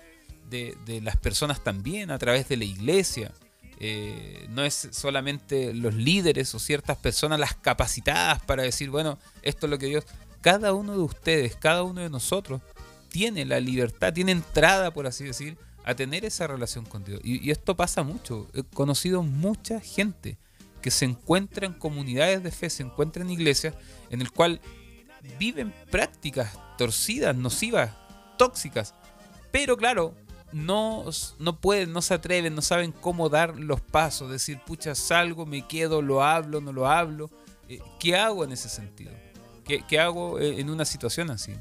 de, 0.50 0.76
de 0.86 1.00
las 1.02 1.18
personas 1.18 1.64
también, 1.64 2.10
a 2.10 2.18
través 2.18 2.50
de 2.50 2.58
la 2.58 2.66
iglesia. 2.66 3.32
Eh, 3.80 4.48
no 4.50 4.64
es 4.64 4.90
solamente 4.92 5.74
los 5.74 5.94
líderes 5.94 6.54
o 6.56 6.60
ciertas 6.60 6.98
personas 6.98 7.40
las 7.40 7.56
capacitadas 7.56 8.42
para 8.42 8.64
decir, 8.64 8.90
bueno, 8.90 9.20
esto 9.44 9.68
es 9.68 9.70
lo 9.70 9.78
que 9.78 9.88
Dios... 9.88 10.06
Cada 10.42 10.74
uno 10.74 10.94
de 10.94 11.04
ustedes, 11.04 11.56
cada 11.56 11.84
uno 11.84 12.02
de 12.02 12.10
nosotros 12.10 12.62
tiene 13.10 13.46
la 13.46 13.60
libertad, 13.60 14.12
tiene 14.12 14.32
entrada, 14.32 14.92
por 14.92 15.06
así 15.06 15.24
decir, 15.26 15.56
a 15.84 15.94
tener 15.94 16.26
esa 16.26 16.48
relación 16.48 16.86
con 16.86 17.04
Dios. 17.04 17.22
Y, 17.24 17.48
y 17.48 17.52
esto 17.52 17.76
pasa 17.76 18.02
mucho. 18.02 18.48
He 18.56 18.64
conocido 18.64 19.22
mucha 19.22 19.80
gente 19.80 20.40
que 20.82 20.92
se 20.92 21.06
encuentra 21.06 21.66
en 21.66 21.74
comunidades 21.74 22.44
de 22.44 22.52
fe, 22.52 22.70
se 22.70 22.84
encuentra 22.84 23.24
en 23.24 23.30
iglesias, 23.30 23.76
en 24.10 24.22
el 24.22 24.32
cual 24.32 24.62
viven 25.40 25.74
prácticas 25.90 26.58
torcidas, 26.78 27.36
nocivas, 27.36 27.92
tóxicas. 28.38 28.96
Pero 29.52 29.78
claro, 29.78 30.16
no, 30.52 31.06
no 31.40 31.60
pueden, 31.60 31.94
no 31.94 32.02
se 32.02 32.14
atreven, 32.14 32.56
no 32.56 32.62
saben 32.62 32.92
cómo 32.92 33.30
dar 33.30 33.58
los 33.58 33.82
pasos. 33.82 34.32
Decir, 34.32 34.60
pucha, 34.66 34.96
salgo, 34.96 35.46
me 35.46 35.68
quedo, 35.68 36.02
lo 36.02 36.24
hablo, 36.24 36.62
no 36.62 36.74
lo 36.74 36.88
hablo. 36.88 37.30
Eh, 37.70 37.80
¿Qué 38.00 38.16
hago 38.16 38.44
en 38.44 38.52
ese 38.52 38.70
sentido? 38.70 39.12
¿Qué, 39.64 39.84
qué 39.88 40.00
hago 40.00 40.40
eh, 40.40 40.60
en 40.60 40.70
una 40.70 40.86
situación 40.86 41.30
así? 41.30 41.54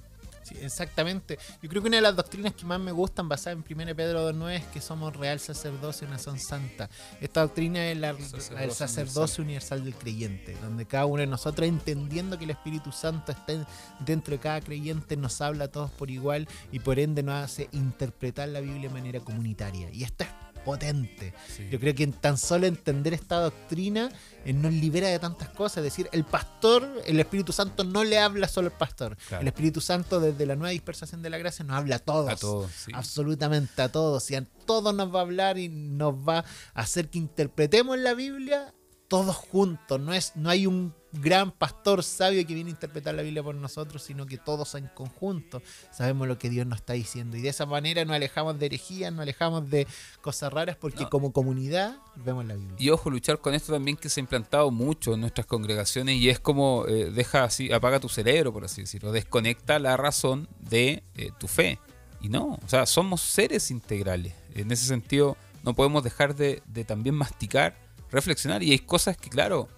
Sí, 0.50 0.56
exactamente. 0.60 1.38
Yo 1.62 1.68
creo 1.68 1.80
que 1.80 1.88
una 1.88 1.96
de 1.98 2.02
las 2.02 2.16
doctrinas 2.16 2.52
que 2.54 2.64
más 2.64 2.78
me 2.80 2.92
gustan, 2.92 3.28
basada 3.28 3.52
en 3.52 3.64
1 3.68 3.94
Pedro 3.94 4.30
2.9, 4.32 4.50
es 4.56 4.64
que 4.66 4.80
somos 4.80 5.14
real 5.16 5.38
sacerdocio 5.40 6.06
y 6.06 6.10
nación 6.10 6.38
santa. 6.38 6.90
Esta 7.20 7.42
doctrina 7.42 7.86
es 7.90 7.96
la, 7.96 8.12
Sacerdocio 8.14 8.58
el 8.58 8.70
sacerdocio 8.72 9.44
universal. 9.44 9.84
del 9.84 9.94
creyente, 9.94 10.56
donde 10.60 10.86
cada 10.86 11.06
uno 11.06 11.20
de 11.20 11.26
nosotros, 11.28 11.66
entendiendo 11.68 12.36
que 12.36 12.44
el 12.44 12.50
Espíritu 12.50 12.90
Santo 12.92 13.32
está 13.32 13.52
en- 13.52 13.66
dentro 14.00 14.32
de 14.32 14.40
cada 14.40 14.60
creyente, 14.60 15.16
nos 15.16 15.40
habla 15.40 15.64
a 15.64 15.68
todos 15.68 15.90
por 15.92 16.10
igual 16.10 16.48
y 16.72 16.80
por 16.80 16.98
ende 16.98 17.22
nos 17.22 17.44
hace 17.44 17.68
interpretar 17.72 18.48
la 18.48 18.60
Biblia 18.60 18.88
de 18.88 18.94
manera 18.94 19.20
comunitaria. 19.20 19.88
Y 19.92 20.02
esto 20.04 20.24
es 20.24 20.30
potente. 20.64 21.32
Yo 21.70 21.78
creo 21.80 21.94
que 21.94 22.02
en 22.02 22.12
tan 22.12 22.38
solo 22.38 22.66
entender 22.66 23.14
esta 23.14 23.40
doctrina 23.40 24.10
eh, 24.44 24.52
nos 24.52 24.72
libera 24.72 25.08
de 25.08 25.18
tantas 25.18 25.48
cosas. 25.50 25.78
Es 25.78 25.84
decir, 25.84 26.08
el 26.12 26.24
pastor, 26.24 26.86
el 27.06 27.20
Espíritu 27.20 27.52
Santo 27.52 27.84
no 27.84 28.04
le 28.04 28.18
habla 28.18 28.48
solo 28.48 28.68
al 28.68 28.76
pastor. 28.78 29.16
Claro. 29.28 29.42
El 29.42 29.48
Espíritu 29.48 29.80
Santo 29.80 30.20
desde 30.20 30.46
la 30.46 30.56
nueva 30.56 30.70
dispersación 30.70 31.22
de 31.22 31.30
la 31.30 31.38
gracia 31.38 31.64
nos 31.64 31.76
habla 31.76 31.96
a 31.96 31.98
todos. 32.00 32.30
A 32.30 32.36
todos, 32.36 32.70
sí. 32.72 32.92
Absolutamente 32.94 33.82
a 33.82 33.90
todos. 33.90 34.30
Y 34.30 34.36
a 34.36 34.44
todos 34.66 34.94
nos 34.94 35.14
va 35.14 35.20
a 35.20 35.22
hablar 35.22 35.58
y 35.58 35.68
nos 35.68 36.14
va 36.14 36.44
a 36.74 36.80
hacer 36.80 37.08
que 37.08 37.18
interpretemos 37.18 37.98
la 37.98 38.14
Biblia 38.14 38.72
todos 39.10 39.34
juntos. 39.34 40.00
No, 40.00 40.14
es, 40.14 40.32
no 40.36 40.48
hay 40.48 40.66
un 40.68 40.94
gran 41.12 41.50
pastor 41.50 42.04
sabio 42.04 42.46
que 42.46 42.54
viene 42.54 42.70
a 42.70 42.74
interpretar 42.74 43.12
la 43.16 43.22
Biblia 43.22 43.42
por 43.42 43.56
nosotros, 43.56 44.04
sino 44.04 44.24
que 44.24 44.38
todos 44.38 44.76
en 44.76 44.86
conjunto 44.94 45.60
sabemos 45.90 46.28
lo 46.28 46.38
que 46.38 46.48
Dios 46.48 46.64
nos 46.68 46.78
está 46.78 46.92
diciendo. 46.92 47.36
Y 47.36 47.40
de 47.42 47.48
esa 47.48 47.66
manera 47.66 48.04
nos 48.04 48.14
alejamos 48.14 48.56
de 48.60 48.66
herejías, 48.66 49.12
nos 49.12 49.22
alejamos 49.22 49.68
de 49.68 49.88
cosas 50.22 50.52
raras, 50.52 50.76
porque 50.76 51.02
No. 51.02 51.10
como 51.10 51.32
comunidad 51.32 51.96
vemos 52.14 52.44
la 52.46 52.54
Biblia. 52.54 52.76
Y 52.78 52.90
ojo, 52.90 53.10
luchar 53.10 53.40
con 53.40 53.52
esto 53.52 53.72
también 53.72 53.96
que 53.96 54.08
se 54.08 54.20
ha 54.20 54.22
implantado 54.22 54.70
mucho 54.70 55.14
en 55.14 55.22
nuestras 55.22 55.46
congregaciones 55.46 56.14
y 56.16 56.28
es 56.28 56.38
como 56.38 56.86
eh, 56.86 57.10
deja 57.10 57.42
así, 57.42 57.72
apaga 57.72 57.98
tu 57.98 58.08
cerebro, 58.08 58.52
por 58.52 58.64
así 58.64 58.82
decirlo, 58.82 59.10
desconecta 59.10 59.80
la 59.80 59.96
razón 59.96 60.48
de 60.60 61.02
eh, 61.16 61.30
tu 61.40 61.48
fe. 61.48 61.80
Y 62.20 62.28
no, 62.28 62.60
o 62.64 62.68
sea, 62.68 62.86
somos 62.86 63.20
seres 63.22 63.72
integrales. 63.72 64.34
En 64.54 64.70
ese 64.70 64.86
sentido, 64.86 65.36
no 65.64 65.74
podemos 65.74 66.04
dejar 66.04 66.36
de, 66.36 66.62
de 66.66 66.84
también 66.84 67.16
masticar, 67.16 67.76
reflexionar. 68.10 68.62
Y 68.62 68.72
hay 68.72 68.78
cosas 68.80 69.16
que, 69.16 69.30
claro, 69.30 69.68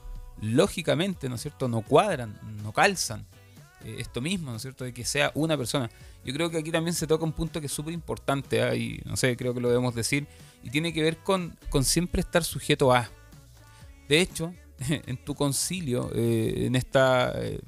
lógicamente, 0.40 1.28
¿no 1.28 1.36
es 1.36 1.42
cierto?, 1.42 1.68
no 1.68 1.82
cuadran, 1.82 2.38
no 2.62 2.72
calzan. 2.72 3.26
Eh, 3.84 3.96
esto 3.98 4.20
mismo, 4.20 4.50
¿no 4.50 4.56
es 4.56 4.62
cierto?, 4.62 4.84
de 4.84 4.92
que 4.92 5.04
sea 5.04 5.30
una 5.34 5.56
persona. 5.56 5.90
Yo 6.24 6.32
creo 6.32 6.50
que 6.50 6.58
aquí 6.58 6.70
también 6.70 6.94
se 6.94 7.06
toca 7.06 7.24
un 7.24 7.32
punto 7.32 7.60
que 7.60 7.66
es 7.66 7.72
súper 7.72 7.92
importante, 7.94 8.62
¿ah? 8.62 8.74
y 8.74 9.00
no 9.04 9.16
sé, 9.16 9.36
creo 9.36 9.54
que 9.54 9.60
lo 9.60 9.68
debemos 9.68 9.94
decir, 9.94 10.26
y 10.62 10.70
tiene 10.70 10.92
que 10.92 11.02
ver 11.02 11.18
con, 11.18 11.56
con 11.68 11.84
siempre 11.84 12.20
estar 12.20 12.44
sujeto 12.44 12.92
a. 12.92 13.08
De 14.08 14.20
hecho, 14.20 14.54
en 14.88 15.16
tu 15.16 15.34
concilio, 15.34 16.10
eh, 16.14 16.66
en 16.66 16.76
esta 16.76 17.32
eh, 17.36 17.60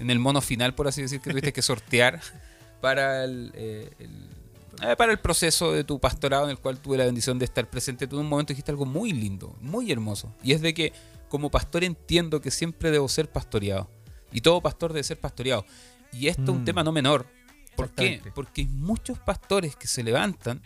en 0.00 0.10
el 0.10 0.18
mono 0.18 0.40
final, 0.40 0.74
por 0.74 0.88
así 0.88 1.02
decir, 1.02 1.20
que 1.20 1.30
tuviste 1.30 1.52
que 1.52 1.62
sortear 1.62 2.20
para 2.80 3.24
el, 3.24 3.52
eh, 3.54 3.90
el- 4.00 4.28
eh, 4.82 4.94
para 4.96 5.12
el 5.12 5.18
proceso 5.18 5.72
de 5.72 5.84
tu 5.84 5.98
pastorado 6.00 6.44
en 6.44 6.50
el 6.50 6.58
cual 6.58 6.78
tuve 6.80 6.96
la 6.98 7.04
bendición 7.04 7.38
de 7.38 7.44
estar 7.44 7.68
presente, 7.68 8.06
tú 8.06 8.16
en 8.16 8.22
un 8.22 8.28
momento 8.28 8.52
dijiste 8.52 8.70
algo 8.70 8.84
muy 8.86 9.12
lindo, 9.12 9.56
muy 9.60 9.90
hermoso. 9.92 10.34
Y 10.42 10.52
es 10.52 10.60
de 10.60 10.74
que 10.74 10.92
como 11.28 11.50
pastor 11.50 11.84
entiendo 11.84 12.40
que 12.40 12.50
siempre 12.50 12.90
debo 12.90 13.08
ser 13.08 13.30
pastoreado. 13.30 13.88
Y 14.32 14.40
todo 14.40 14.60
pastor 14.60 14.92
debe 14.92 15.04
ser 15.04 15.18
pastoreado. 15.20 15.64
Y 16.12 16.28
esto 16.28 16.42
es 16.42 16.48
un 16.50 16.62
Mm. 16.62 16.64
tema 16.64 16.84
no 16.84 16.92
menor. 16.92 17.26
¿Por 17.76 17.90
qué? 17.90 18.20
Porque 18.34 18.62
hay 18.62 18.66
muchos 18.68 19.18
pastores 19.18 19.74
que 19.76 19.86
se 19.88 20.02
levantan 20.04 20.62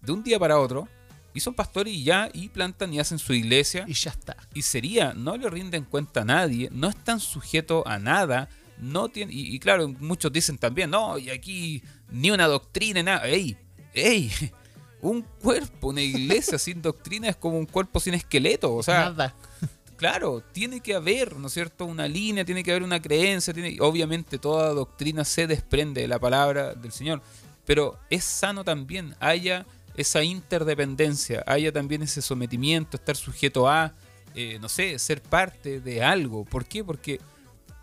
de 0.00 0.12
un 0.12 0.22
día 0.22 0.38
para 0.38 0.58
otro 0.58 0.88
y 1.34 1.40
son 1.40 1.54
pastores 1.54 1.92
y 1.92 2.04
ya, 2.04 2.30
y 2.32 2.48
plantan 2.48 2.92
y 2.94 3.00
hacen 3.00 3.18
su 3.18 3.34
iglesia 3.34 3.84
Y 3.86 3.92
ya 3.92 4.10
está. 4.10 4.36
y 4.54 4.62
sería, 4.62 5.12
no 5.12 5.36
le 5.36 5.50
rinden 5.50 5.84
cuenta 5.84 6.22
a 6.22 6.24
nadie, 6.24 6.68
no 6.72 6.88
están 6.88 7.20
sujetos 7.20 7.82
a 7.86 7.98
nada, 7.98 8.48
no 8.78 9.08
tienen, 9.10 9.36
y, 9.36 9.54
y 9.54 9.58
claro, 9.58 9.88
muchos 10.00 10.32
dicen 10.32 10.56
también, 10.56 10.88
no, 10.90 11.18
y 11.18 11.28
aquí 11.30 11.82
ni 12.10 12.30
una 12.30 12.46
doctrina, 12.46 13.02
nada, 13.02 13.26
ey, 13.26 13.56
ey, 13.94 14.30
un 15.00 15.22
cuerpo, 15.22 15.88
una 15.88 16.02
iglesia 16.02 16.58
sin 16.58 16.82
doctrina 16.82 17.28
es 17.28 17.36
como 17.36 17.58
un 17.58 17.66
cuerpo 17.66 18.00
sin 18.00 18.14
esqueleto, 18.14 18.74
o 18.74 18.82
sea, 18.82 19.10
Nada. 19.10 19.34
claro, 19.96 20.42
tiene 20.52 20.80
que 20.80 20.94
haber, 20.94 21.36
¿no 21.36 21.48
es 21.48 21.52
cierto?, 21.52 21.84
una 21.84 22.08
línea, 22.08 22.44
tiene 22.44 22.62
que 22.62 22.70
haber 22.70 22.82
una 22.82 23.00
creencia, 23.00 23.52
tiene, 23.52 23.76
obviamente 23.80 24.38
toda 24.38 24.72
doctrina 24.72 25.24
se 25.24 25.46
desprende 25.46 26.02
de 26.02 26.08
la 26.08 26.18
palabra 26.18 26.74
del 26.74 26.92
Señor, 26.92 27.22
pero 27.64 27.98
es 28.08 28.24
sano 28.24 28.64
también, 28.64 29.14
haya 29.20 29.66
esa 29.98 30.22
interdependencia, 30.22 31.42
haya 31.44 31.72
también 31.72 32.02
ese 32.02 32.22
sometimiento, 32.22 32.96
estar 32.96 33.16
sujeto 33.16 33.68
a, 33.68 33.92
eh, 34.36 34.58
no 34.60 34.68
sé, 34.68 34.96
ser 35.00 35.20
parte 35.20 35.80
de 35.80 36.02
algo. 36.02 36.44
¿Por 36.44 36.64
qué? 36.66 36.84
Porque 36.84 37.20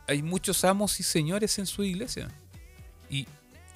hay 0.07 0.23
muchos 0.23 0.63
amos 0.63 0.97
y 1.01 1.03
señores 1.03 1.59
en 1.59 1.65
su 1.65 1.83
iglesia. 1.83 2.29
Y, 3.09 3.27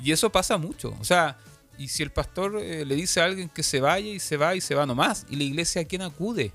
y 0.02 0.12
eso 0.12 0.30
pasa 0.32 0.58
mucho. 0.58 0.96
O 1.00 1.04
sea, 1.04 1.38
y 1.78 1.88
si 1.88 2.04
el 2.04 2.12
pastor 2.12 2.58
eh, 2.62 2.86
le 2.86 2.96
dice 2.96 3.22
a 3.22 3.26
alguien 3.26 3.50
que 3.50 3.64
se 3.64 3.80
vaya 3.80 4.10
y 4.10 4.20
se 4.20 4.38
va 4.38 4.56
y 4.56 4.62
se 4.62 4.76
va 4.76 4.86
nomás, 4.86 5.26
¿y 5.30 5.36
la 5.36 5.44
iglesia 5.44 5.82
a 5.82 5.86
quién 5.86 6.02
acude? 6.02 6.52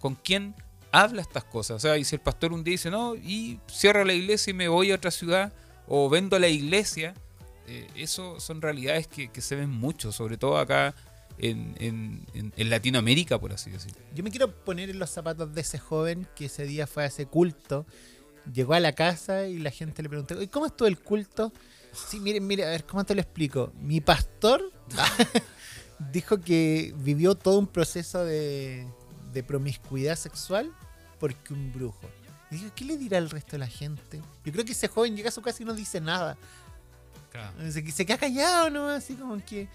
¿Con 0.00 0.14
quién 0.14 0.54
habla 0.92 1.20
estas 1.22 1.44
cosas? 1.44 1.76
O 1.76 1.80
sea, 1.80 1.96
y 1.98 2.04
si 2.04 2.14
el 2.16 2.20
pastor 2.20 2.52
un 2.52 2.64
día 2.64 2.72
dice, 2.72 2.90
no, 2.90 3.14
y 3.16 3.60
cierra 3.66 4.04
la 4.04 4.12
iglesia 4.14 4.50
y 4.50 4.54
me 4.54 4.68
voy 4.68 4.92
a 4.92 4.94
otra 4.96 5.10
ciudad, 5.10 5.52
o 5.88 6.08
vendo 6.08 6.38
la 6.38 6.48
iglesia, 6.48 7.14
eh, 7.66 7.86
eso 7.96 8.40
son 8.40 8.62
realidades 8.62 9.06
que, 9.08 9.28
se 9.40 9.56
ven 9.56 9.70
mucho, 9.70 10.10
sobre 10.12 10.36
todo 10.38 10.58
acá 10.58 10.94
en, 11.38 11.74
en- 11.78 12.26
en- 12.56 12.70
Latinoamérica, 12.70 13.38
por 13.38 13.52
así 13.52 13.70
decirlo. 13.70 13.98
Yo 14.14 14.24
me 14.24 14.30
quiero 14.30 14.54
poner 14.64 14.88
en 14.90 14.98
los 14.98 15.10
zapatos 15.10 15.52
de 15.54 15.60
ese 15.60 15.78
joven 15.78 16.26
que 16.34 16.46
ese 16.46 16.64
día 16.64 16.86
fue 16.86 17.02
a 17.04 17.06
ese 17.06 17.26
culto. 17.26 17.84
Llegó 18.52 18.74
a 18.74 18.80
la 18.80 18.92
casa 18.92 19.46
y 19.48 19.58
la 19.58 19.70
gente 19.70 20.02
le 20.02 20.08
preguntó, 20.08 20.34
"Oye, 20.36 20.48
¿cómo 20.48 20.66
estuvo 20.66 20.88
el 20.88 20.98
culto? 20.98 21.52
Sí, 22.08 22.20
miren, 22.20 22.46
miren, 22.46 22.66
a 22.68 22.70
ver, 22.70 22.84
¿cómo 22.84 23.04
te 23.04 23.14
lo 23.14 23.20
explico? 23.20 23.72
Mi 23.80 24.00
pastor 24.00 24.62
dijo 26.12 26.40
que 26.40 26.94
vivió 26.98 27.34
todo 27.34 27.58
un 27.58 27.66
proceso 27.66 28.24
de, 28.24 28.86
de 29.32 29.42
promiscuidad 29.42 30.16
sexual 30.16 30.72
porque 31.18 31.52
un 31.54 31.72
brujo. 31.72 32.08
Y 32.50 32.56
digo, 32.56 32.70
¿qué 32.76 32.84
le 32.84 32.96
dirá 32.96 33.18
el 33.18 33.30
resto 33.30 33.52
de 33.52 33.58
la 33.58 33.66
gente? 33.66 34.20
Yo 34.44 34.52
creo 34.52 34.64
que 34.64 34.72
ese 34.72 34.88
joven 34.88 35.16
llega 35.16 35.30
a 35.30 35.32
su 35.32 35.42
casa 35.42 35.62
y 35.62 35.66
no 35.66 35.74
dice 35.74 36.00
nada. 36.00 36.36
Se, 37.70 37.90
se 37.90 38.06
queda 38.06 38.16
callado, 38.18 38.70
¿no? 38.70 38.88
Así 38.88 39.14
como 39.14 39.36
que... 39.44 39.68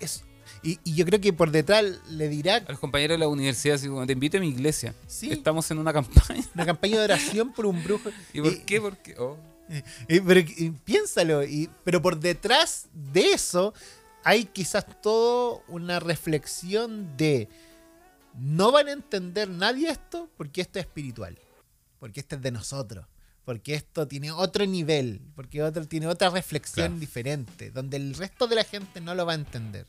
Es, 0.00 0.22
y, 0.62 0.78
y 0.84 0.94
yo 0.94 1.04
creo 1.06 1.20
que 1.20 1.32
por 1.32 1.50
detrás 1.50 1.84
le 2.08 2.28
dirá, 2.28 2.56
A 2.56 2.70
los 2.72 2.78
compañeros 2.78 3.14
de 3.14 3.18
la 3.18 3.28
universidad, 3.28 3.76
así 3.76 3.88
como, 3.88 4.06
te 4.06 4.12
invito 4.12 4.36
a 4.36 4.40
mi 4.40 4.48
iglesia. 4.50 4.94
sí, 5.08 5.30
Estamos 5.32 5.68
en 5.70 5.78
una 5.78 5.92
campaña. 5.92 6.44
una 6.54 6.66
campaña 6.66 6.98
de 6.98 7.04
oración 7.04 7.52
por 7.52 7.66
un 7.66 7.82
brujo. 7.82 8.10
¿Y 8.32 8.40
por 8.42 8.52
Y- 8.52 8.58
qué? 8.60 8.80
Porque, 8.80 9.16
oh, 9.18 9.36
Eh, 9.36 9.53
pero 10.08 10.40
y 10.40 10.70
piénsalo, 10.84 11.42
y, 11.44 11.70
pero 11.84 12.00
por 12.02 12.18
detrás 12.18 12.88
de 12.92 13.32
eso 13.32 13.74
hay 14.24 14.44
quizás 14.46 14.86
todo 15.02 15.62
una 15.68 16.00
reflexión 16.00 17.16
de 17.16 17.48
no 18.38 18.72
van 18.72 18.88
a 18.88 18.92
entender 18.92 19.48
nadie 19.48 19.90
esto 19.90 20.28
porque 20.36 20.60
esto 20.62 20.78
es 20.78 20.86
espiritual, 20.86 21.38
porque 21.98 22.20
esto 22.20 22.36
es 22.36 22.42
de 22.42 22.50
nosotros, 22.50 23.06
porque 23.44 23.74
esto 23.74 24.08
tiene 24.08 24.32
otro 24.32 24.66
nivel, 24.66 25.20
porque 25.36 25.62
otro 25.62 25.86
tiene 25.86 26.06
otra 26.06 26.30
reflexión 26.30 26.86
Claro. 26.88 27.00
diferente, 27.00 27.70
donde 27.70 27.96
el 27.96 28.14
resto 28.14 28.46
de 28.46 28.56
la 28.56 28.64
gente 28.64 29.00
no 29.00 29.14
lo 29.14 29.24
va 29.26 29.32
a 29.32 29.36
entender. 29.36 29.86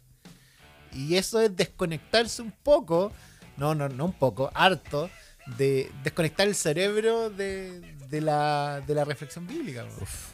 Y 0.94 1.16
eso 1.16 1.42
es 1.42 1.56
desconectarse 1.56 2.42
un 2.42 2.52
poco, 2.52 3.12
no, 3.58 3.74
no, 3.76 3.90
no 3.90 4.06
un 4.06 4.14
poco, 4.14 4.52
harto, 4.54 5.10
de 5.58 5.92
desconectar 6.04 6.48
el 6.48 6.56
cerebro 6.56 7.30
de, 7.30 7.96
de 8.16 8.22
la, 8.22 8.82
de 8.88 8.96
la 8.96 9.04
reflexión 9.04 9.46
bíblica. 9.46 9.86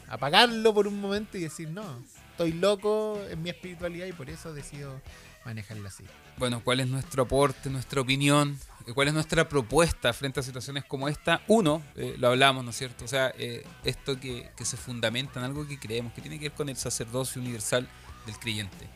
Apagarlo 0.08 0.72
por 0.72 0.86
un 0.86 1.00
momento 1.00 1.36
y 1.36 1.40
decir, 1.40 1.68
no, 1.68 1.82
estoy 2.30 2.52
loco 2.52 3.20
en 3.28 3.42
mi 3.42 3.50
espiritualidad 3.50 4.06
y 4.06 4.12
por 4.12 4.30
eso 4.30 4.54
decido 4.54 5.00
manejarla 5.44 5.88
así. 5.88 6.04
Bueno, 6.36 6.62
¿cuál 6.62 6.78
es 6.78 6.86
nuestro 6.86 7.24
aporte, 7.24 7.70
nuestra 7.70 8.00
opinión? 8.00 8.56
Eh, 8.86 8.92
¿Cuál 8.92 9.08
es 9.08 9.14
nuestra 9.14 9.48
propuesta 9.48 10.12
frente 10.12 10.38
a 10.38 10.42
situaciones 10.44 10.84
como 10.84 11.08
esta? 11.08 11.42
Uno, 11.48 11.82
eh, 11.96 12.14
lo 12.18 12.28
hablamos, 12.28 12.62
¿no 12.62 12.70
es 12.70 12.76
cierto? 12.76 13.04
O 13.04 13.08
sea, 13.08 13.34
eh, 13.36 13.64
esto 13.82 14.20
que, 14.20 14.48
que 14.56 14.64
se 14.64 14.76
fundamenta 14.76 15.40
en 15.40 15.46
algo 15.46 15.66
que 15.66 15.80
creemos, 15.80 16.12
que 16.12 16.20
tiene 16.20 16.38
que 16.38 16.50
ver 16.50 16.56
con 16.56 16.68
el 16.68 16.76
sacerdocio 16.76 17.42
universal 17.42 17.88
del 18.26 18.38
creyente. 18.38 18.88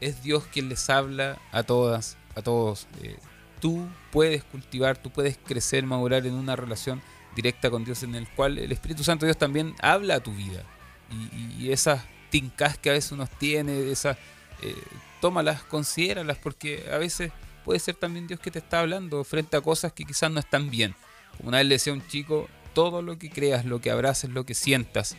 Es 0.00 0.22
Dios 0.22 0.44
quien 0.50 0.70
les 0.70 0.88
habla 0.88 1.38
a 1.52 1.62
todas, 1.62 2.16
a 2.34 2.40
todos. 2.40 2.86
Eh, 3.02 3.18
tú 3.60 3.86
puedes 4.10 4.42
cultivar, 4.44 4.96
tú 4.96 5.10
puedes 5.10 5.36
crecer, 5.36 5.84
madurar 5.84 6.26
en 6.26 6.34
una 6.34 6.56
relación 6.56 7.02
directa 7.34 7.70
con 7.70 7.84
Dios 7.84 8.02
en 8.02 8.14
el 8.14 8.28
cual 8.28 8.58
el 8.58 8.72
Espíritu 8.72 9.04
Santo 9.04 9.26
Dios 9.26 9.38
también 9.38 9.74
habla 9.80 10.16
a 10.16 10.20
tu 10.20 10.32
vida. 10.32 10.62
Y, 11.10 11.64
y 11.64 11.72
esas 11.72 12.02
tincas 12.30 12.78
que 12.78 12.90
a 12.90 12.94
veces 12.94 13.12
uno 13.12 13.28
tiene, 13.38 13.92
esas 13.92 14.16
eh, 14.62 14.74
tómalas, 15.20 15.62
considéralas, 15.62 16.36
porque 16.38 16.88
a 16.92 16.98
veces 16.98 17.30
puede 17.64 17.78
ser 17.78 17.94
también 17.94 18.26
Dios 18.26 18.40
que 18.40 18.50
te 18.50 18.58
está 18.58 18.80
hablando 18.80 19.22
frente 19.22 19.56
a 19.56 19.60
cosas 19.60 19.92
que 19.92 20.04
quizás 20.04 20.30
no 20.30 20.40
están 20.40 20.68
bien. 20.70 20.94
Como 21.36 21.50
una 21.50 21.58
vez 21.58 21.66
le 21.66 21.74
decía 21.76 21.92
a 21.92 21.96
un 21.96 22.06
chico, 22.08 22.48
todo 22.74 23.02
lo 23.02 23.18
que 23.18 23.30
creas, 23.30 23.64
lo 23.64 23.80
que 23.80 23.90
abraces, 23.90 24.30
lo 24.30 24.44
que 24.44 24.54
sientas, 24.54 25.16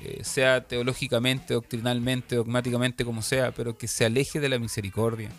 eh, 0.00 0.20
sea 0.24 0.64
teológicamente, 0.66 1.54
doctrinalmente, 1.54 2.36
dogmáticamente, 2.36 3.04
como 3.04 3.22
sea, 3.22 3.52
pero 3.52 3.78
que 3.78 3.88
se 3.88 4.04
aleje 4.04 4.38
de 4.38 4.48
la 4.48 4.58
misericordia, 4.58 5.30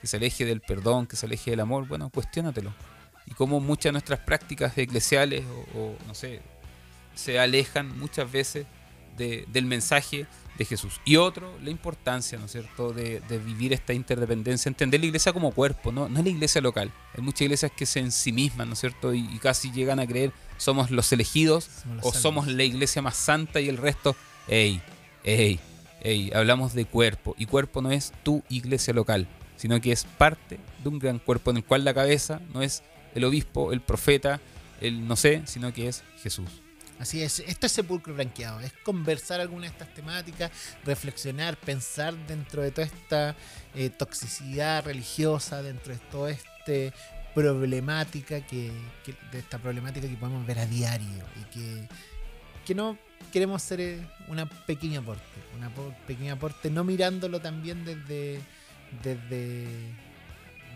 que 0.00 0.06
se 0.06 0.16
aleje 0.16 0.44
del 0.44 0.60
perdón, 0.60 1.06
que 1.06 1.16
se 1.16 1.26
aleje 1.26 1.50
del 1.50 1.60
amor, 1.60 1.86
bueno, 1.86 2.08
cuestiónatelo. 2.08 2.72
Y 3.32 3.34
como 3.34 3.60
muchas 3.60 3.84
de 3.84 3.92
nuestras 3.92 4.20
prácticas 4.20 4.76
eclesiales, 4.76 5.42
o, 5.74 5.78
o, 5.78 5.96
no 6.06 6.14
sé, 6.14 6.42
se 7.14 7.38
alejan 7.38 7.98
muchas 7.98 8.30
veces 8.30 8.66
de- 9.16 9.46
del 9.50 9.64
mensaje 9.64 10.26
de 10.58 10.64
Jesús. 10.66 11.00
Y 11.06 11.16
otro, 11.16 11.50
la 11.62 11.70
importancia, 11.70 12.38
¿no 12.38 12.44
es 12.44 12.52
cierto?, 12.52 12.92
de, 12.92 13.20
de 13.20 13.38
vivir 13.38 13.72
esta 13.72 13.94
interdependencia, 13.94 14.68
entender 14.68 15.00
la 15.00 15.06
iglesia 15.06 15.32
como 15.32 15.50
cuerpo, 15.52 15.92
¿no? 15.92 16.10
no 16.10 16.18
es 16.18 16.24
la 16.24 16.30
iglesia 16.30 16.60
local. 16.60 16.92
Hay 17.16 17.22
muchas 17.22 17.40
iglesias 17.42 17.72
que 17.74 17.86
se 17.86 18.00
ensimisman, 18.00 18.68
¿no 18.68 18.74
es 18.74 18.80
cierto?, 18.80 19.14
y, 19.14 19.20
y 19.34 19.38
casi 19.38 19.72
llegan 19.72 19.98
a 19.98 20.06
creer 20.06 20.30
somos 20.58 20.90
los 20.90 21.10
elegidos 21.12 21.64
Somos 21.64 21.96
los 21.96 22.04
o 22.06 22.08
salvos. 22.10 22.22
somos 22.22 22.46
la 22.48 22.64
iglesia 22.64 23.00
más 23.00 23.16
santa 23.16 23.60
y 23.60 23.68
el 23.70 23.78
resto, 23.78 24.14
ey, 24.46 24.82
ey, 25.24 25.58
ey, 26.02 26.30
hablamos 26.34 26.74
de 26.74 26.84
cuerpo. 26.84 27.34
Y 27.38 27.46
cuerpo 27.46 27.80
no 27.80 27.90
es 27.90 28.12
tu 28.22 28.42
iglesia 28.50 28.92
local, 28.92 29.26
sino 29.56 29.80
que 29.80 29.90
es 29.92 30.04
parte 30.04 30.58
de 30.82 30.88
un 30.88 30.98
gran 30.98 31.18
cuerpo 31.18 31.50
en 31.50 31.56
el 31.58 31.64
cual 31.64 31.84
la 31.84 31.94
cabeza 31.94 32.40
no 32.52 32.60
es 32.62 32.82
el 33.14 33.24
obispo, 33.24 33.72
el 33.72 33.80
profeta, 33.80 34.40
el 34.80 35.06
no 35.06 35.16
sé, 35.16 35.42
sino 35.46 35.72
que 35.72 35.88
es 35.88 36.02
Jesús. 36.22 36.48
Así 36.98 37.20
es, 37.22 37.40
esto 37.40 37.66
es 37.66 37.72
sepulcro 37.72 38.14
blanqueado, 38.14 38.60
es 38.60 38.72
conversar 38.84 39.40
algunas 39.40 39.70
de 39.70 39.76
estas 39.78 39.92
temáticas, 39.94 40.50
reflexionar, 40.84 41.56
pensar 41.56 42.14
dentro 42.28 42.62
de 42.62 42.70
toda 42.70 42.86
esta 42.86 43.34
eh, 43.74 43.90
toxicidad 43.90 44.84
religiosa, 44.84 45.62
dentro 45.62 45.92
de 45.92 45.98
toda 46.10 46.30
esta 46.30 46.96
problemática 47.34 48.40
que, 48.46 48.70
que- 49.04 49.16
de 49.32 49.38
esta 49.40 49.58
problemática 49.58 50.06
que 50.06 50.14
podemos 50.16 50.46
ver 50.46 50.60
a 50.60 50.66
diario 50.66 51.24
y 51.40 51.44
que, 51.52 51.88
que 52.64 52.74
no 52.74 52.96
queremos 53.32 53.62
ser 53.62 53.80
eh, 53.80 54.06
una 54.28 54.46
pequeña 54.46 55.00
aporte, 55.00 55.22
una 55.56 55.70
pequeña 56.06 56.34
aporte, 56.34 56.70
no 56.70 56.84
mirándolo 56.84 57.40
también 57.40 57.84
desde, 57.84 58.40
desde, 59.02 59.66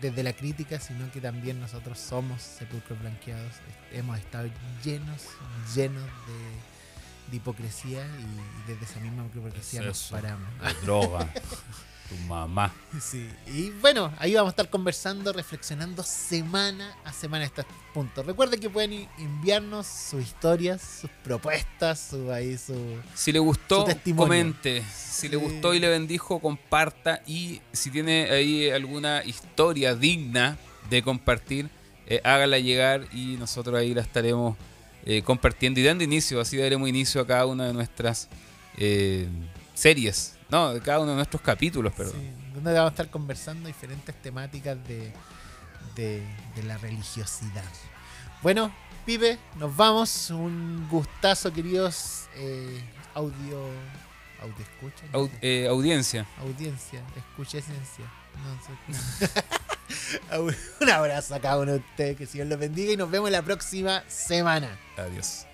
desde 0.01 0.23
la 0.23 0.33
crítica, 0.33 0.79
sino 0.79 1.11
que 1.11 1.21
también 1.21 1.59
nosotros 1.59 1.99
somos 1.99 2.41
sepulcros 2.41 2.99
blanqueados, 2.99 3.53
hemos 3.91 4.17
estado 4.19 4.49
llenos, 4.83 5.23
llenos 5.75 6.03
de, 6.03 7.31
de 7.31 7.37
hipocresía 7.37 8.05
y 8.05 8.71
desde 8.71 8.85
esa 8.85 8.99
misma 8.99 9.25
hipocresía 9.33 9.81
nos 9.81 10.03
paramos. 10.03 10.47
droga, 10.83 11.31
tu 12.09 12.15
mamá. 12.27 12.73
Sí, 12.99 13.29
y 13.45 13.69
bueno, 13.81 14.11
ahí 14.17 14.33
vamos 14.33 14.49
a 14.49 14.51
estar 14.51 14.69
conversando, 14.71 15.31
reflexionando 15.31 16.01
semana 16.01 16.95
a 17.05 17.13
semana 17.13 17.45
estos 17.45 17.65
puntos. 17.93 18.25
Recuerden 18.25 18.59
que 18.59 18.69
pueden 18.69 19.07
enviarnos 19.19 19.85
sus 19.85 20.23
historias, 20.23 20.81
sus 21.01 21.09
propuestas, 21.23 22.07
su, 22.09 22.31
ahí 22.31 22.57
su... 22.57 22.73
Si 23.13 23.31
le 23.31 23.37
gustó, 23.37 23.85
comente. 24.15 24.83
Si 24.91 25.29
le 25.29 25.37
gustó 25.37 25.75
y 25.75 25.79
le 25.79 25.89
bendijo, 25.89 26.39
comparta. 26.39 27.21
Y 27.27 27.61
si 27.71 27.91
tiene 27.91 28.31
ahí 28.31 28.69
alguna 28.69 29.23
historia 29.23 29.93
digna 29.93 30.57
de 30.89 31.03
compartir, 31.03 31.69
eh, 32.07 32.21
hágala 32.23 32.57
llegar 32.57 33.05
y 33.13 33.35
nosotros 33.37 33.77
ahí 33.79 33.93
la 33.93 34.01
estaremos 34.01 34.55
eh, 35.05 35.21
compartiendo 35.23 35.79
y 35.79 35.83
dando 35.83 36.03
inicio. 36.03 36.39
Así 36.39 36.57
daremos 36.57 36.87
inicio 36.89 37.21
a 37.21 37.27
cada 37.27 37.45
una 37.45 37.67
de 37.67 37.73
nuestras 37.73 38.27
eh, 38.77 39.27
series. 39.73 40.36
No, 40.49 40.73
de 40.73 40.81
cada 40.81 40.99
uno 40.99 41.11
de 41.11 41.17
nuestros 41.17 41.41
capítulos, 41.41 41.93
perdón. 41.93 42.15
Sí, 42.15 42.53
donde 42.53 42.73
vamos 42.73 42.89
a 42.89 42.93
estar 42.93 43.09
conversando 43.09 43.67
diferentes 43.67 44.15
temáticas 44.21 44.77
de, 44.87 45.11
de, 45.95 46.23
de 46.55 46.63
la 46.63 46.77
religiosidad. 46.77 47.65
Bueno, 48.41 48.71
Pipe, 49.07 49.39
nos 49.55 49.73
vamos. 49.73 50.29
Un 50.31 50.85
gustazo, 50.89 51.53
queridos 51.53 52.27
eh, 52.35 52.83
audio... 53.15 53.65
Audio 54.41 54.55
escucha. 54.59 55.05
no 55.13 55.29
eh, 55.41 55.65
audiencia. 55.67 56.27
Audiencia, 56.39 57.01
escucha 57.15 57.57
esencia. 57.57 58.05
No 58.43 59.27
sé. 59.27 59.31
Un 60.81 60.89
abrazo 60.89 61.33
a 61.33 61.39
cada 61.39 61.57
uno 61.57 61.71
de 61.71 61.77
ustedes, 61.79 62.17
que 62.17 62.25
Dios 62.25 62.47
los 62.47 62.59
bendiga 62.59 62.91
y 62.91 62.97
nos 62.97 63.09
vemos 63.09 63.31
la 63.31 63.41
próxima 63.41 64.03
semana. 64.07 64.77
Adiós. 64.97 65.46